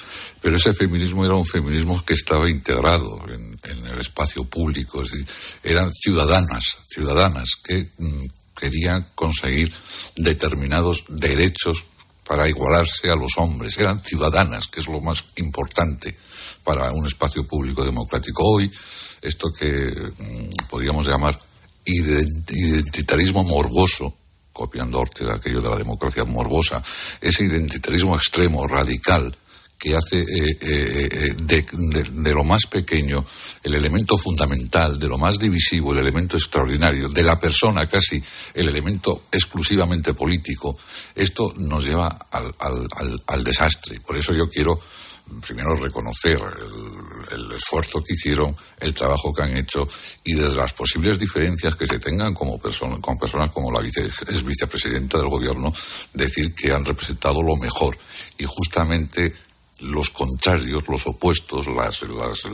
[0.41, 3.57] Pero ese feminismo era un feminismo que estaba integrado en,
[3.87, 5.27] el espacio público, es decir,
[5.63, 9.73] eran ciudadanas, ciudadanas que mm, querían conseguir
[10.17, 11.85] determinados derechos
[12.27, 16.17] para igualarse a los hombres, eran ciudadanas, que es lo más importante
[16.65, 18.43] para un espacio público democrático.
[18.45, 18.71] Hoy,
[19.23, 21.39] esto que mm, podríamos llamar
[21.85, 24.13] identitarismo morboso,
[24.53, 26.83] copiando Ortega aquello de la democracia morbosa,
[27.21, 29.37] ese identitarismo extremo, radical,
[29.79, 33.25] que hace eh, eh, eh, de, lo más pequeño
[33.63, 38.23] el elemento fundamental, de lo más divisivo el elemento extraordinario, de la persona casi
[38.55, 40.77] el elemento exclusivamente político,
[41.15, 44.01] esto nos lleva al, al, al, desastre.
[44.01, 44.81] Por eso yo quiero
[45.45, 46.41] primero reconocer
[47.33, 49.89] el, esfuerzo que hicieron, el trabajo que han hecho
[50.25, 55.19] y desde las posibles diferencias que se tengan como con personas como la es vicepresidenta
[55.19, 55.73] del gobierno,
[56.13, 57.97] decir que han representado lo mejor.
[58.39, 59.35] Y justamente
[59.81, 62.45] los contrarios, los opuestos, las, las,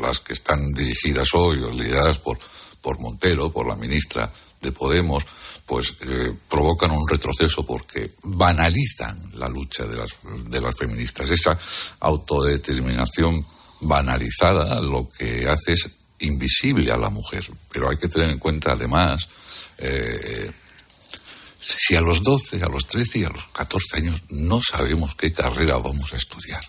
[0.00, 2.38] las, que están dirigidas hoy lideradas por,
[2.80, 5.24] por Montero, por la ministra de Podemos,
[5.66, 10.18] pues eh, provocan un retroceso porque banalizan la lucha de las,
[10.48, 11.30] de las feministas.
[11.30, 11.58] Esa
[12.00, 13.46] autodeterminación
[13.80, 15.88] banalizada lo que hace es
[16.20, 17.46] invisible a la mujer.
[17.70, 19.28] Pero hay que tener en cuenta además
[19.78, 20.50] eh,
[21.66, 25.32] si a los 12, a los 13 y a los 14 años no sabemos qué
[25.32, 26.60] carrera vamos a estudiar.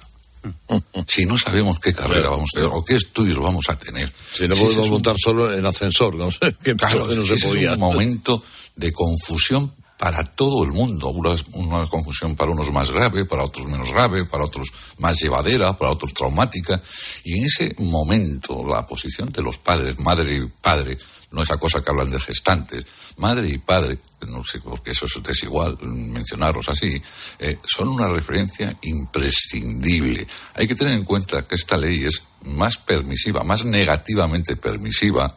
[1.07, 4.11] Si no sabemos qué carrera vamos a tener o qué estudios vamos a tener.
[4.33, 7.71] Si no podemos montar solo en ascensor, no sé, que claro, no se podía.
[7.71, 8.43] Es un momento
[8.75, 11.09] de confusión para todo el mundo.
[11.09, 14.67] Una, una, confusión para unos más grave, para otros menos grave, para otros
[14.99, 16.81] más llevadera, para otros traumática.
[17.23, 20.97] Y en ese momento la posición de los padres, madre y padre,
[21.35, 22.85] no esa cosa que hablan de gestantes,
[23.17, 27.01] madre y padre, no sé porque eso es desigual mencionarlos así,
[27.39, 30.25] eh, son una referencia imprescindible.
[30.53, 35.35] Hay que tener en cuenta que esta ley es más permisiva, más negativamente permisiva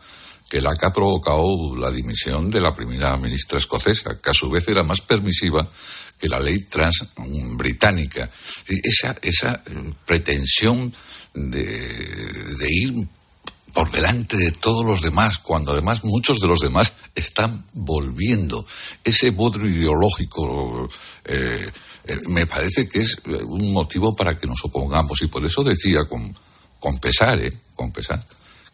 [0.48, 4.48] que la que ha provocado la dimisión de la primera ministra escocesa, que a su
[4.48, 5.68] vez era más permisiva
[6.18, 7.08] que la ley trans
[7.56, 8.30] británica.
[8.66, 10.94] Esa, esa eh, pretensión
[11.34, 12.94] de, de ir
[13.72, 18.64] por delante de todos los demás, cuando además muchos de los demás están volviendo.
[19.04, 20.88] Ese bodrio ideológico
[21.24, 21.68] eh,
[22.04, 25.20] eh, me parece que es un motivo para que nos opongamos.
[25.22, 26.34] Y por eso decía con,
[26.80, 28.24] con pesar, eh, con pesar,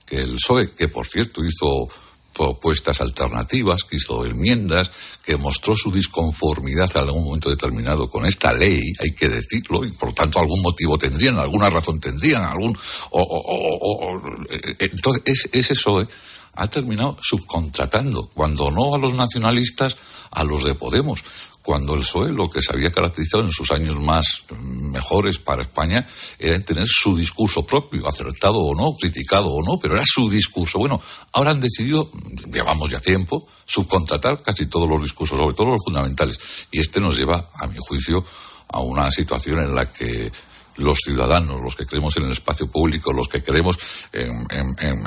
[0.06, 1.88] que el PSOE, que por cierto hizo
[2.34, 4.90] propuestas alternativas, que hizo enmiendas,
[5.24, 9.92] que mostró su disconformidad en algún momento determinado con esta ley, hay que decirlo, y
[9.92, 12.76] por tanto algún motivo tendrían, alguna razón tendrían, algún.
[13.10, 14.20] O,
[14.50, 16.08] eh, entonces, ese PSOE
[16.56, 19.96] ha terminado subcontratando, cuando no a los nacionalistas,
[20.30, 21.22] a los de Podemos.
[21.64, 26.06] Cuando el PSOE lo que se había caracterizado en sus años más mejores para España
[26.38, 30.78] era tener su discurso propio, acertado o no, criticado o no, pero era su discurso.
[30.78, 31.00] Bueno,
[31.32, 32.10] ahora han decidido,
[32.52, 36.38] llevamos ya tiempo, subcontratar casi todos los discursos, sobre todo los fundamentales.
[36.70, 38.22] Y este nos lleva, a mi juicio,
[38.68, 40.30] a una situación en la que
[40.76, 43.78] los ciudadanos, los que creemos en el espacio público, los que creemos
[44.12, 44.46] en,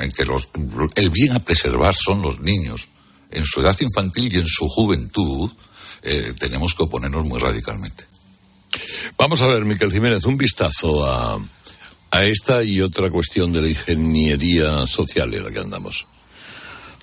[0.09, 2.87] que el bien a preservar son los niños,
[3.29, 5.51] en su edad infantil y en su juventud,
[6.07, 8.05] eh, tenemos que oponernos muy radicalmente.
[9.17, 11.37] Vamos a ver, Miquel Jiménez, un vistazo a,
[12.11, 16.05] a esta y otra cuestión de la ingeniería social en la que andamos.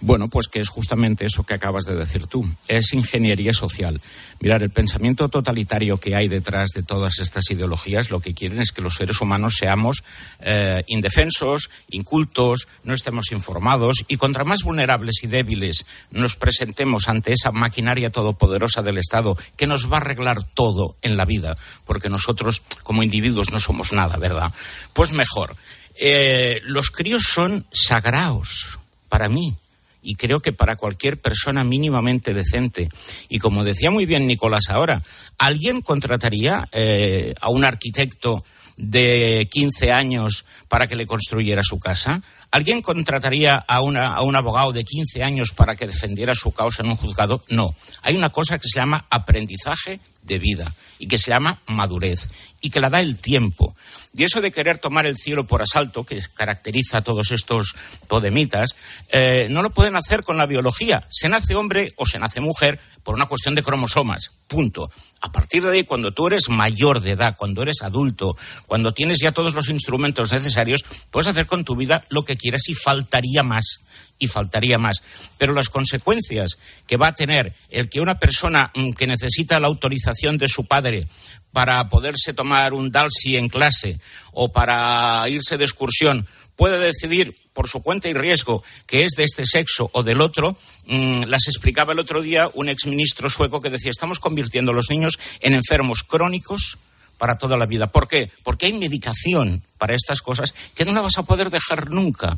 [0.07, 2.47] Bueno, pues que es justamente eso que acabas de decir tú.
[2.69, 4.03] Es ingeniería social.
[4.39, 8.71] Mirar, el pensamiento totalitario que hay detrás de todas estas ideologías lo que quieren es
[8.71, 10.05] que los seres humanos seamos
[10.41, 17.33] eh, indefensos, incultos, no estemos informados y contra más vulnerables y débiles nos presentemos ante
[17.33, 22.11] esa maquinaria todopoderosa del Estado que nos va a arreglar todo en la vida, porque
[22.11, 24.53] nosotros como individuos no somos nada, ¿verdad?
[24.93, 25.57] Pues mejor.
[25.99, 28.79] Eh, los críos son sagrados
[29.09, 29.57] para mí
[30.05, 32.91] y creo que para cualquier persona mínimamente decente.
[33.29, 35.03] Y como decía muy bien Nicolás ahora,
[35.39, 38.45] ¿alguien contrataría eh, a un arquitecto
[38.77, 42.23] de 15 años para que le construyera su casa?
[42.51, 46.91] ¿Alguien contrataría a, a, un abogado de 15 años para que defendiera su causa en
[46.91, 47.43] un juzgado?
[47.49, 47.75] No.
[48.03, 52.29] Hay una cosa que se llama aprendizaje de vida y que se llama madurez
[52.61, 53.75] y que la da el tiempo.
[54.17, 57.75] Y eso de querer tomar el cielo por asalto, que caracteriza a todos estos
[58.07, 58.77] podemitas,
[59.11, 61.05] eh, no lo pueden hacer con la biología.
[61.11, 64.31] Se nace hombre o se nace mujer por una cuestión de cromosomas.
[64.47, 64.89] Punto.
[65.21, 68.37] A partir de ahí, cuando tú eres mayor de edad, cuando eres adulto,
[68.67, 72.69] cuando tienes ya todos los instrumentos necesarios, puedes hacer con tu vida lo que quieras
[72.69, 73.81] y faltaría más
[74.19, 75.03] y faltaría más.
[75.39, 79.67] Pero las consecuencias que va a tener el que una persona mm, que necesita la
[79.67, 81.09] autorización de su padre
[81.55, 84.01] para poderse tomar un Dalsi en clase
[84.33, 86.27] o para irse de excursión
[86.57, 90.57] puede decidir por su cuenta y riesgo que es de este sexo o del otro,
[90.87, 94.91] mm, las explicaba el otro día un exministro sueco que decía estamos convirtiendo a los
[94.91, 96.77] niños en enfermos crónicos
[97.19, 97.87] para toda la vida.
[97.87, 98.33] ¿Por qué?
[98.43, 102.37] Porque hay medicación para estas cosas que no la vas a poder dejar nunca.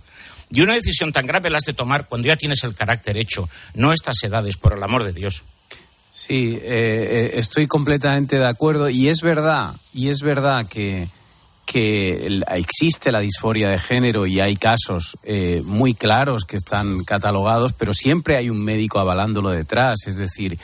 [0.50, 3.48] Y una decisión tan grave la has de tomar cuando ya tienes el carácter hecho,
[3.72, 5.42] no estas edades, por el amor de Dios.
[6.08, 11.08] Sí, eh, eh, estoy completamente de acuerdo y es verdad, y es verdad que,
[11.66, 17.74] que existe la disforia de género y hay casos eh, muy claros que están catalogados,
[17.74, 20.06] pero siempre hay un médico avalándolo detrás.
[20.06, 20.58] Es decir,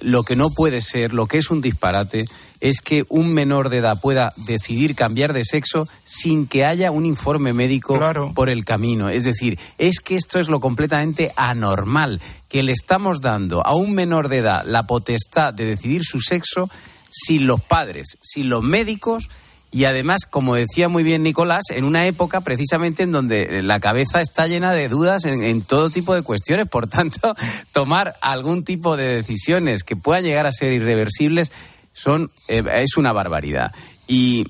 [0.00, 2.24] lo que no puede ser, lo que es un disparate,
[2.64, 7.04] es que un menor de edad pueda decidir cambiar de sexo sin que haya un
[7.04, 8.00] informe médico
[8.34, 9.10] por el camino.
[9.10, 13.92] Es decir, es que esto es lo completamente anormal, que le estamos dando a un
[13.92, 16.70] menor de edad la potestad de decidir su sexo
[17.10, 19.28] sin los padres, sin los médicos
[19.74, 24.20] y además, como decía muy bien Nicolás, en una época precisamente en donde la cabeza
[24.20, 26.68] está llena de dudas en, todo tipo de cuestiones.
[26.68, 27.34] Por tanto,
[27.72, 31.50] tomar algún tipo de decisiones que puedan llegar a ser irreversibles
[31.94, 33.72] son, eh, es una barbaridad.
[34.06, 34.46] Y,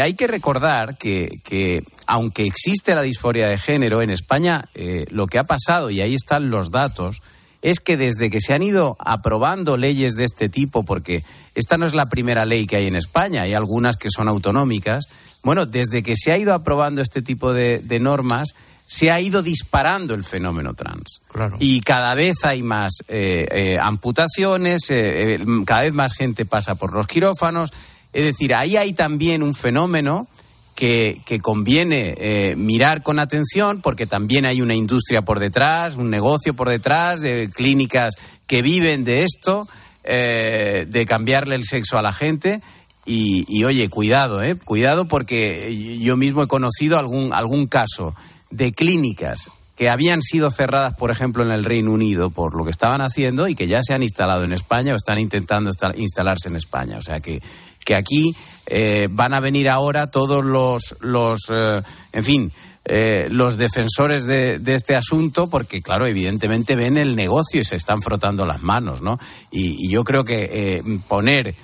[0.00, 5.38] hay que recordar que, aunque existe la disforia de género, en España eh, lo que
[5.38, 7.20] ha pasado, y ahí están los datos,
[7.60, 11.22] es que desde que se han ido aprobando leyes de este tipo, porque
[11.54, 15.08] esta no es la primera ley que hay en España, hay algunas que son autonómicas,
[15.42, 18.54] bueno, desde que se ha ido aprobando este tipo de normas,
[18.86, 21.20] se ha ido disparando el fenómeno trans.
[21.58, 26.92] Y cada vez hay más eh, eh, amputaciones, eh, cada vez más gente pasa por
[26.94, 27.72] los quirófanos.
[28.12, 30.28] Es decir, ahí hay también un fenómeno
[30.76, 36.54] que, que conviene mirar con atención porque también hay una industria por detrás, un negocio
[36.54, 38.14] por detrás, de clínicas
[38.46, 39.66] que viven de esto,
[40.04, 42.60] de cambiarle el sexo a la gente.
[43.04, 44.56] Y, y oye, cuidado, ¿eh?
[44.56, 48.14] Cuidado porque yo mismo he conocido algún, algún caso
[48.56, 52.70] de clínicas que habían sido cerradas, por ejemplo, en el Reino Unido por lo que
[52.70, 56.56] estaban haciendo y que ya se han instalado en España o están intentando instalarse en
[56.56, 56.96] España.
[56.96, 57.42] O sea que,
[57.84, 58.34] que aquí
[58.66, 61.82] eh, van a venir ahora todos los, los eh,
[62.12, 62.52] en fin,
[62.86, 68.00] eh, los defensores de, este asunto, porque, claro, evidentemente ven el negocio y se están
[68.00, 69.18] frotando las manos, ¿no?
[69.50, 71.54] Y, y yo creo que poner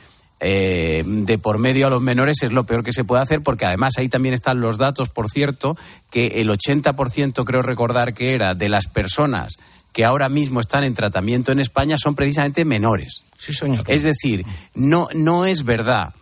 [0.45, 3.64] eh, de por medio a los menores es lo peor que se puede hacer, porque
[3.64, 5.76] además ahí también están los datos, por cierto,
[6.11, 9.57] que el 80% creo recordar que era de las personas
[9.93, 13.24] que ahora mismo están en tratamiento en España son precisamente menores.
[13.38, 13.84] Sí, señor.
[13.86, 16.14] Es decir, no, no es verdad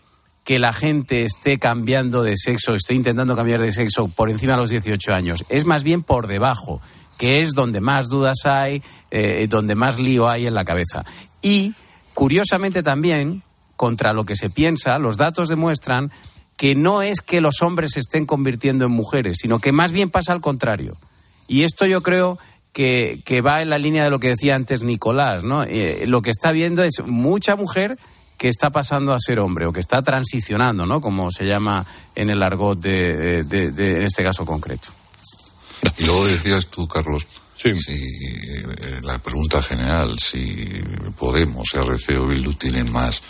[0.44, 4.58] que la gente esté cambiando de sexo, esté intentando cambiar de sexo por encima de
[4.58, 5.44] los 18 años.
[5.48, 6.82] Es más bien por debajo
[7.16, 11.04] que es donde más dudas hay, eh, donde más lío hay en la cabeza.
[11.40, 11.74] Y,
[12.14, 13.42] curiosamente también,
[13.80, 16.12] contra lo que se piensa, los datos demuestran
[16.58, 20.10] que no es que los hombres se estén convirtiendo en mujeres, sino que más bien
[20.10, 20.98] pasa al contrario.
[21.48, 22.38] Y esto yo creo
[22.74, 25.62] que, va en la línea de lo que decía antes Nicolás, ¿no?
[25.62, 27.98] Eh, lo que está viendo es mucha mujer
[28.36, 31.00] que está pasando a ser hombre o que está transicionando, ¿no?
[31.00, 34.88] Como se llama en el argot de, en este caso concreto.
[35.96, 37.26] Y luego decías tú, Carlos,
[37.62, 40.66] si eh, la pregunta general, si
[41.18, 43.20] Podemos, RC o Bildu tienen más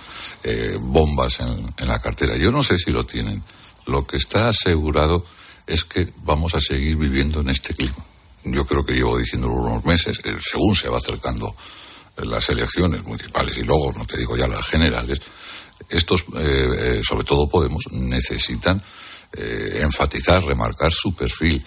[0.44, 2.36] eh, bombas en, la cartera.
[2.36, 3.42] Yo no sé si lo tienen.
[3.86, 5.24] Lo que está asegurado
[5.66, 8.04] es que vamos a seguir viviendo en este clima.
[8.44, 11.54] Yo creo que llevo diciéndolo unos meses, eh, según se va acercando
[12.16, 15.20] las elecciones municipales y luego, no te digo ya las generales,
[15.88, 16.24] estos,
[17.02, 18.80] sobre todo Podemos, necesitan
[19.32, 21.64] enfatizar, remarcar su perfil.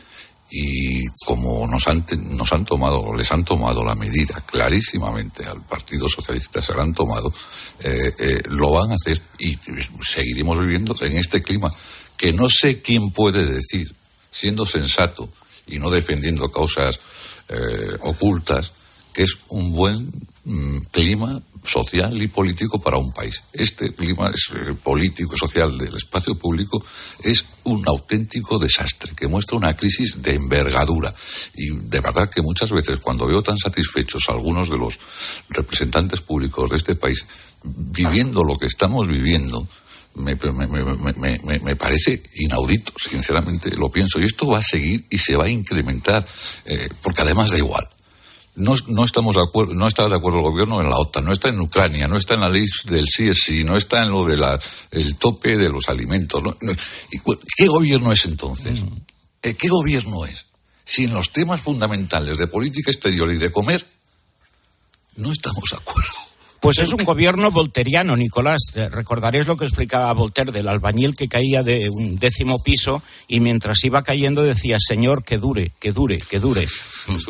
[0.55, 6.07] Y como nos han, nos han tomado, les han tomado la medida clarísimamente al Partido
[6.07, 7.33] Socialista, se la han tomado,
[8.49, 9.57] lo van a hacer y
[10.07, 11.73] seguiremos viviendo en este clima
[12.17, 13.95] que no sé quién puede decir,
[14.29, 15.27] siendo sensato
[15.65, 16.99] y no defendiendo causas
[18.01, 18.73] ocultas,
[19.11, 20.11] que es un buen
[20.45, 23.43] mm, clima social y político para un país.
[23.53, 26.83] Este clima eh, político y social del espacio público
[27.21, 31.13] es un auténtico desastre que muestra una crisis de envergadura.
[31.55, 34.99] Y de verdad que muchas veces cuando veo tan satisfechos algunos de los
[35.49, 37.25] representantes públicos de este país
[37.63, 39.67] viviendo lo que estamos viviendo,
[40.15, 40.35] me,
[41.75, 44.19] parece inaudito, sinceramente lo pienso.
[44.19, 46.25] Y esto va a seguir y se va a incrementar,
[46.65, 47.87] eh, porque además da igual
[48.55, 51.31] no, no estamos de acuerdo, no está de acuerdo el gobierno en la OTAN, no
[51.31, 54.43] está en Ucrania, no está en la ley del CSI, no está en lo del
[54.91, 56.43] el tope de los alimentos.
[57.57, 58.83] ¿Qué gobierno es entonces?
[58.83, 58.97] Mm.
[59.41, 60.45] Eh, ¿Qué gobierno es?
[60.85, 63.85] Si en los temas fundamentales de política exterior y de comer
[65.15, 66.32] no estamos de acuerdo.
[66.63, 68.71] Pues es un gobierno volteriano, Nicolás.
[68.73, 73.83] Recordaréis lo que explicaba Voltaire del albañil que caía de un décimo piso y mientras
[73.83, 76.65] iba cayendo decía, Señor, que dure, que dure, que dure.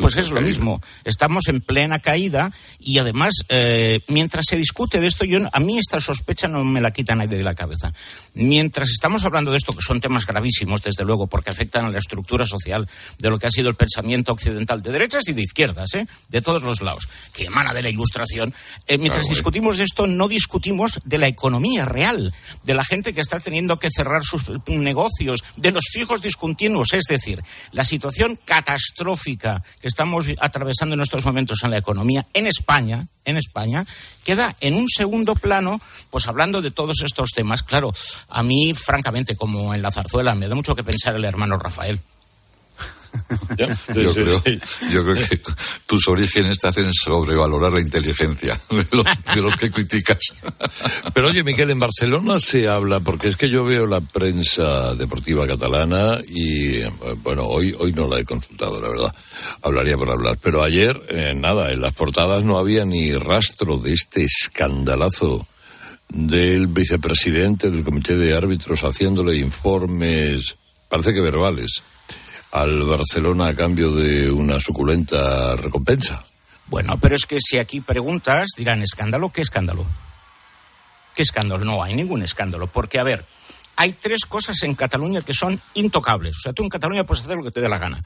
[0.00, 0.80] Pues es lo mismo.
[1.02, 5.78] Estamos en plena caída y además, eh, mientras se discute de esto, yo, a mí
[5.78, 7.92] esta sospecha no me la quita nadie de la cabeza.
[8.34, 11.98] Mientras estamos hablando de esto, que son temas gravísimos, desde luego, porque afectan a la
[11.98, 15.92] estructura social de lo que ha sido el pensamiento occidental, de derechas y de izquierdas,
[15.94, 16.06] ¿eh?
[16.28, 18.54] de todos los lados, que emana de la ilustración,
[18.86, 22.32] eh, mientras discutimos esto, no discutimos de la economía real,
[22.64, 27.04] de la gente que está teniendo que cerrar sus negocios, de los fijos discontinuos, es
[27.04, 33.08] decir, la situación catastrófica que estamos atravesando en estos momentos en la economía en España,
[33.24, 33.84] en España,
[34.24, 37.62] queda en un segundo plano, pues hablando de todos estos temas.
[37.62, 37.92] Claro,
[38.28, 42.00] a mí, francamente, como en la zarzuela, me da mucho que pensar el hermano Rafael.
[43.56, 44.12] Yo,
[45.04, 45.40] creo, que
[45.86, 50.18] tus orígenes te hacen sobrevalorar la inteligencia de los, que criticas.
[51.14, 55.46] Pero oye, Miquel, en Barcelona se habla, porque es que yo veo la prensa deportiva
[55.46, 56.82] catalana y,
[57.22, 59.14] bueno, hoy, hoy no la he consultado, la verdad.
[59.62, 60.38] Hablaría por hablar.
[60.42, 65.46] Pero ayer, eh, nada, en las portadas no había ni rastro de este escandalazo
[66.08, 70.54] del vicepresidente del comité de árbitros haciéndole informes,
[70.88, 71.82] parece que verbales
[72.54, 76.24] al Barcelona a cambio de una suculenta recompensa.
[76.68, 79.30] Bueno, pero es que si aquí preguntas, dirán, ¿escándalo?
[79.30, 79.84] ¿Qué escándalo?
[81.16, 81.64] ¿Qué escándalo?
[81.64, 83.26] No hay ningún escándalo, porque, a ver,
[83.74, 86.36] hay tres cosas en Cataluña que son intocables.
[86.36, 88.04] O sea, tú en Cataluña puedes hacer lo que te dé la gana.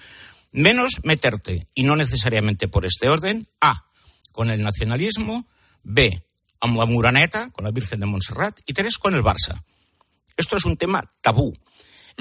[0.50, 3.84] Menos meterte, y no necesariamente por este orden, A,
[4.32, 5.46] con el nacionalismo,
[5.82, 6.22] B,
[6.60, 9.62] a la Muraneta, con la Virgen de Montserrat, y tres, con el Barça.
[10.38, 11.54] Esto es un tema tabú.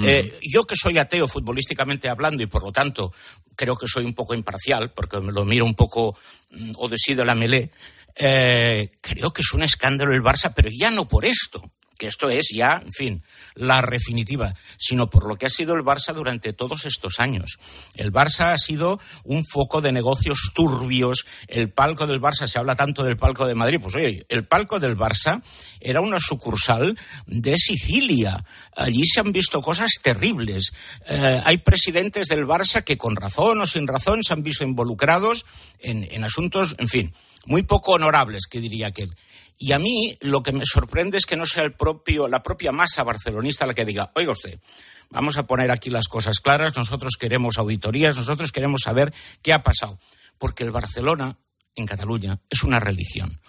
[0.04, 3.12] Eh, yo que soy ateo futbolísticamente hablando y por lo tanto
[3.56, 6.16] creo que soy un poco imparcial porque me lo miro un poco
[6.52, 7.72] mm, o decido la melé,
[8.16, 12.30] eh, creo que es un escándalo el Barça, pero ya no por esto que esto
[12.30, 13.24] es ya, en fin,
[13.56, 17.58] la definitiva, sino por lo que ha sido el Barça durante todos estos años.
[17.96, 22.76] El Barça ha sido un foco de negocios turbios, el palco del Barça, se habla
[22.76, 25.42] tanto del palco de Madrid, pues oye, el palco del Barça
[25.80, 28.44] era una sucursal de Sicilia,
[28.76, 30.72] allí se han visto cosas terribles.
[31.08, 35.46] Eh, hay presidentes del Barça que con razón o sin razón se han visto involucrados
[35.80, 37.14] en, en asuntos, en fin,
[37.48, 39.16] muy poco honorables, que diría aquel.
[39.58, 42.72] Y a mí lo que me sorprende es que no sea el propio, la propia
[42.72, 44.60] masa barcelonista la que diga, oiga usted,
[45.10, 49.64] vamos a poner aquí las cosas claras, nosotros queremos auditorías, nosotros queremos saber qué ha
[49.64, 50.00] pasado.
[50.38, 51.40] Porque el Barcelona,
[51.76, 53.42] en Cataluña, es una religión.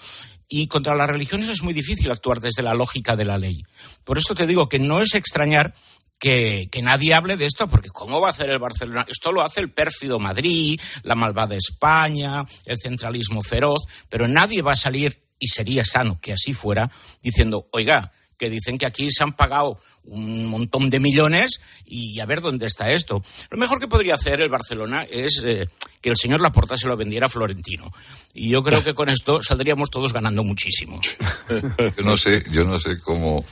[0.48, 3.62] Y contra las religiones es muy difícil actuar desde la lógica de la ley.
[4.04, 5.74] Por esto te digo que no es extrañar
[6.18, 9.04] que, que, nadie hable de esto, porque ¿cómo va a hacer el Barcelona?
[9.06, 14.72] Esto lo hace el pérfido Madrid, la malvada España, el centralismo feroz, pero nadie va
[14.72, 16.90] a salir, y sería sano que así fuera,
[17.22, 22.26] diciendo, oiga, que dicen que aquí se han pagado un montón de millones y a
[22.26, 23.22] ver dónde está esto.
[23.50, 25.68] Lo mejor que podría hacer el Barcelona es eh,
[26.00, 27.92] que el señor Laporta se lo vendiera a Florentino.
[28.32, 31.00] Y yo creo que con esto saldríamos todos ganando muchísimo.
[31.50, 33.44] yo no sé, yo no sé cómo,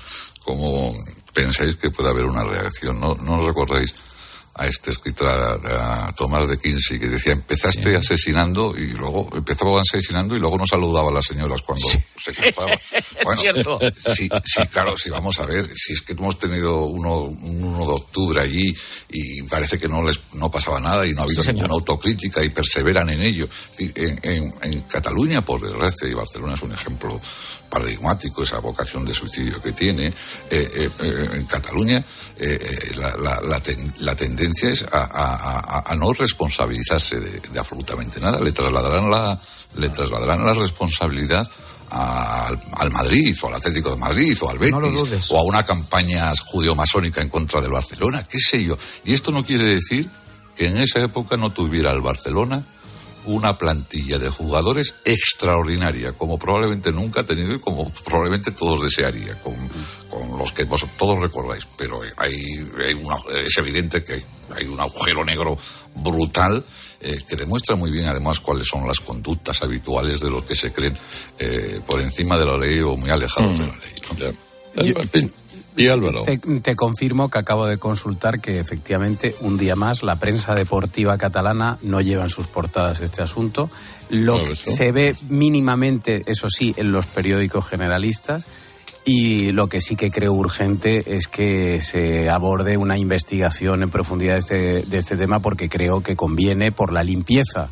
[0.45, 0.95] cómo
[1.35, 3.01] pensáis que puede haber una reacción.
[3.01, 3.95] ¿No, no os recordáis?
[4.59, 10.35] A este escritor, a, Tomás de Kinsey, que decía, empezaste asesinando y luego empezaba asesinando
[10.35, 12.73] y luego no saludaba a las señoras cuando se cruzaba.
[13.25, 13.79] Bueno, cierto.
[14.15, 17.87] Sí, sí, claro, sí, vamos a ver, si es que hemos tenido uno, un 1
[17.87, 18.75] de octubre allí
[19.11, 22.51] y parece que no les no pasaba nada y no ha habido ninguna autocrítica y
[22.51, 23.49] perseveran en ello.
[23.79, 27.21] en, en, en Cataluña, por desgracia, y Barcelona es un ejemplo
[27.69, 30.07] paradigmático, esa vocación de suicidio que tiene.
[30.07, 30.13] Eh,
[30.51, 32.05] eh, eh, en Cataluña
[32.97, 38.21] la, la, la, ten, la, tendencia es a, a, a no responsabilizarse de, de, absolutamente
[38.21, 38.41] nada.
[38.41, 39.39] Le trasladarán la,
[39.77, 41.49] le trasladarán la responsabilidad
[41.91, 45.65] al, al, Madrid o al Atlético de Madrid o al Betis no o a una
[45.65, 48.77] campaña judeo-masónica en contra del Barcelona, qué sé yo.
[49.05, 50.11] Y esto no quiere decir
[50.57, 52.65] que en esa época no tuviera el Barcelona
[53.27, 59.41] una plantilla de jugadores extraordinaria, como probablemente nunca ha tenido y como probablemente todos desearía,
[59.43, 59.55] con,
[60.09, 61.67] con los que vos todos recordáis.
[61.77, 62.35] Pero hay,
[62.85, 64.23] hay una, es evidente que
[64.55, 65.59] hay un agujero negro
[65.95, 66.65] brutal
[67.01, 70.73] eh, que demuestra muy bien además cuáles son las conductas habituales de los que se
[70.73, 70.97] creen
[71.39, 73.63] eh, por encima de la ley o muy alejados mm.
[73.63, 74.35] de la ley.
[74.75, 74.83] ¿no?
[74.83, 74.95] Yo,
[75.77, 76.23] y Álvaro.
[76.23, 81.19] Te, te, confirmo que acabo de consultar que efectivamente un día más la prensa deportiva
[81.19, 83.71] catalana no lleva en sus portadas este asunto.
[84.11, 88.47] Lo que se ve mínimamente, eso sí, en los periódicos generalistas.
[89.05, 94.33] Y lo que sí que creo urgente es que se aborde una investigación en profundidad
[94.33, 97.69] de este, de este tema porque creo que conviene por la limpieza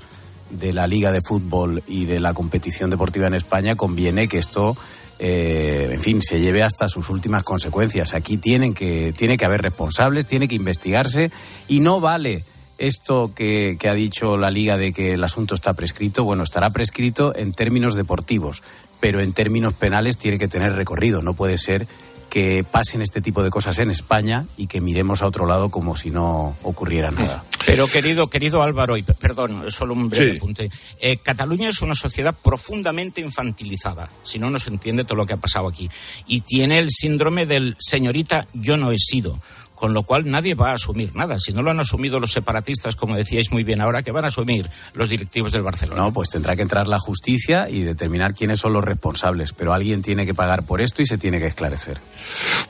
[0.50, 4.76] de la Liga de Fútbol y de la competición deportiva en España, conviene que esto
[5.18, 8.14] eh, en fin, se lleve hasta sus últimas consecuencias.
[8.14, 11.30] Aquí tienen que, tiene que haber responsables, tiene que investigarse
[11.68, 12.44] y no vale
[12.78, 16.24] esto que, que, ha dicho la Liga de que el asunto está prescrito.
[16.24, 18.62] Bueno, estará prescrito en términos deportivos,
[19.00, 21.22] pero en términos penales tiene que tener recorrido.
[21.22, 21.86] No puede ser
[22.34, 25.96] que pasen este tipo de cosas en España y que miremos a otro lado como
[25.96, 27.44] si no ocurriera nada.
[27.66, 30.36] Pero querido, querido Álvaro, y perdón, solo un breve Sí.
[30.36, 30.70] apunte.
[31.00, 35.34] Eh, Cataluña es una sociedad profundamente infantilizada, si no, no se entiende todo lo que
[35.34, 35.88] ha pasado aquí.
[36.26, 39.40] Y tiene el síndrome del señorita, yo no he sido.
[39.84, 41.38] Con lo cual nadie va a asumir nada.
[41.38, 44.28] Si no lo han asumido los separatistas, como decíais muy bien ahora, que van a
[44.28, 46.04] asumir los directivos del Barcelona.
[46.04, 49.52] No, pues tendrá que entrar la justicia y determinar quiénes son los responsables.
[49.52, 51.98] Pero alguien tiene que pagar por esto y se tiene que esclarecer.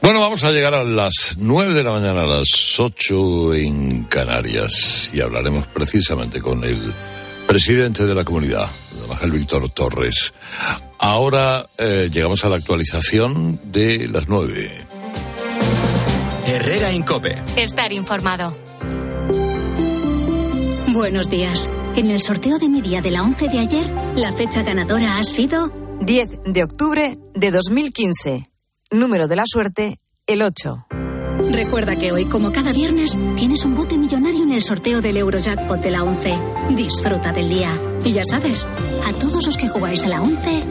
[0.03, 5.09] Bueno, vamos a llegar a las 9 de la mañana, a las 8 en Canarias.
[5.12, 6.93] Y hablaremos precisamente con el
[7.47, 8.69] presidente de la comunidad,
[9.01, 10.35] don Ángel Víctor Torres.
[10.99, 14.93] Ahora eh, llegamos a la actualización de las 9.
[16.47, 17.34] Herrera Incope.
[17.57, 18.55] Estar informado.
[20.88, 21.70] Buenos días.
[21.97, 23.86] En el sorteo de mi día de la 11 de ayer,
[24.16, 25.72] la fecha ganadora ha sido
[26.03, 28.51] 10 de octubre de 2015.
[28.90, 30.86] Número de la suerte, el 8.
[31.51, 35.80] Recuerda que hoy, como cada viernes, tienes un bote millonario en el sorteo del Eurojackpot
[35.80, 36.38] de la 11.
[36.76, 37.70] Disfruta del día.
[38.05, 38.68] Y ya sabes,
[39.09, 40.62] a todos los que jugáis a la 11,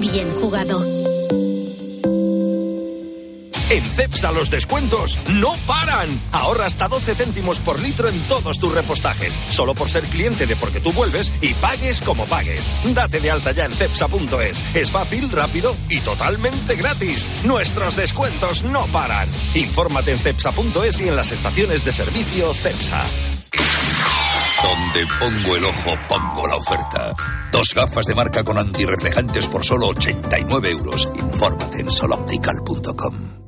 [0.00, 0.82] bien jugado.
[3.70, 6.08] En CEPSA los descuentos no paran.
[6.32, 9.38] Ahorra hasta 12 céntimos por litro en todos tus repostajes.
[9.50, 12.70] Solo por ser cliente de Porque tú vuelves y pagues como pagues.
[12.94, 14.64] Date de alta ya en CEPSA.es.
[14.74, 17.28] Es fácil, rápido y totalmente gratis.
[17.44, 19.28] Nuestros descuentos no paran.
[19.54, 23.04] Infórmate en CEPSA.es y en las estaciones de servicio CEPSA.
[24.62, 27.14] Donde pongo el ojo, pongo la oferta.
[27.52, 31.12] Dos gafas de marca con antirreflejantes por solo 89 euros.
[31.16, 33.47] Infórmate en soloptical.com.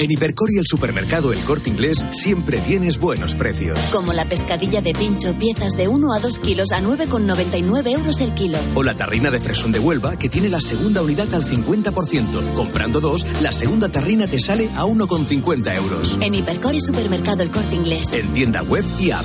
[0.00, 3.80] En Hipercor y el supermercado El Corte Inglés siempre tienes buenos precios.
[3.90, 8.32] Como la pescadilla de pincho, piezas de 1 a 2 kilos a 9,99 euros el
[8.32, 8.58] kilo.
[8.76, 12.54] O la tarrina de fresón de Huelva que tiene la segunda unidad al 50%.
[12.54, 16.16] Comprando dos, la segunda tarrina te sale a 1,50 euros.
[16.20, 18.12] En Hipercor y supermercado El Corte Inglés.
[18.12, 19.24] En tienda web y app.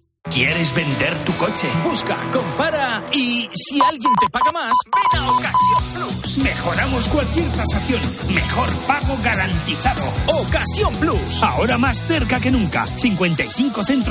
[0.29, 1.67] ¿Quieres vender tu coche?
[1.83, 6.37] Busca, compara y si alguien te paga más, ven a Ocasión Plus.
[6.37, 7.99] Mejoramos cualquier tasación.
[8.33, 10.03] Mejor pago garantizado.
[10.27, 11.43] Ocasión Plus.
[11.43, 12.85] Ahora más cerca que nunca.
[12.85, 13.99] 55 centros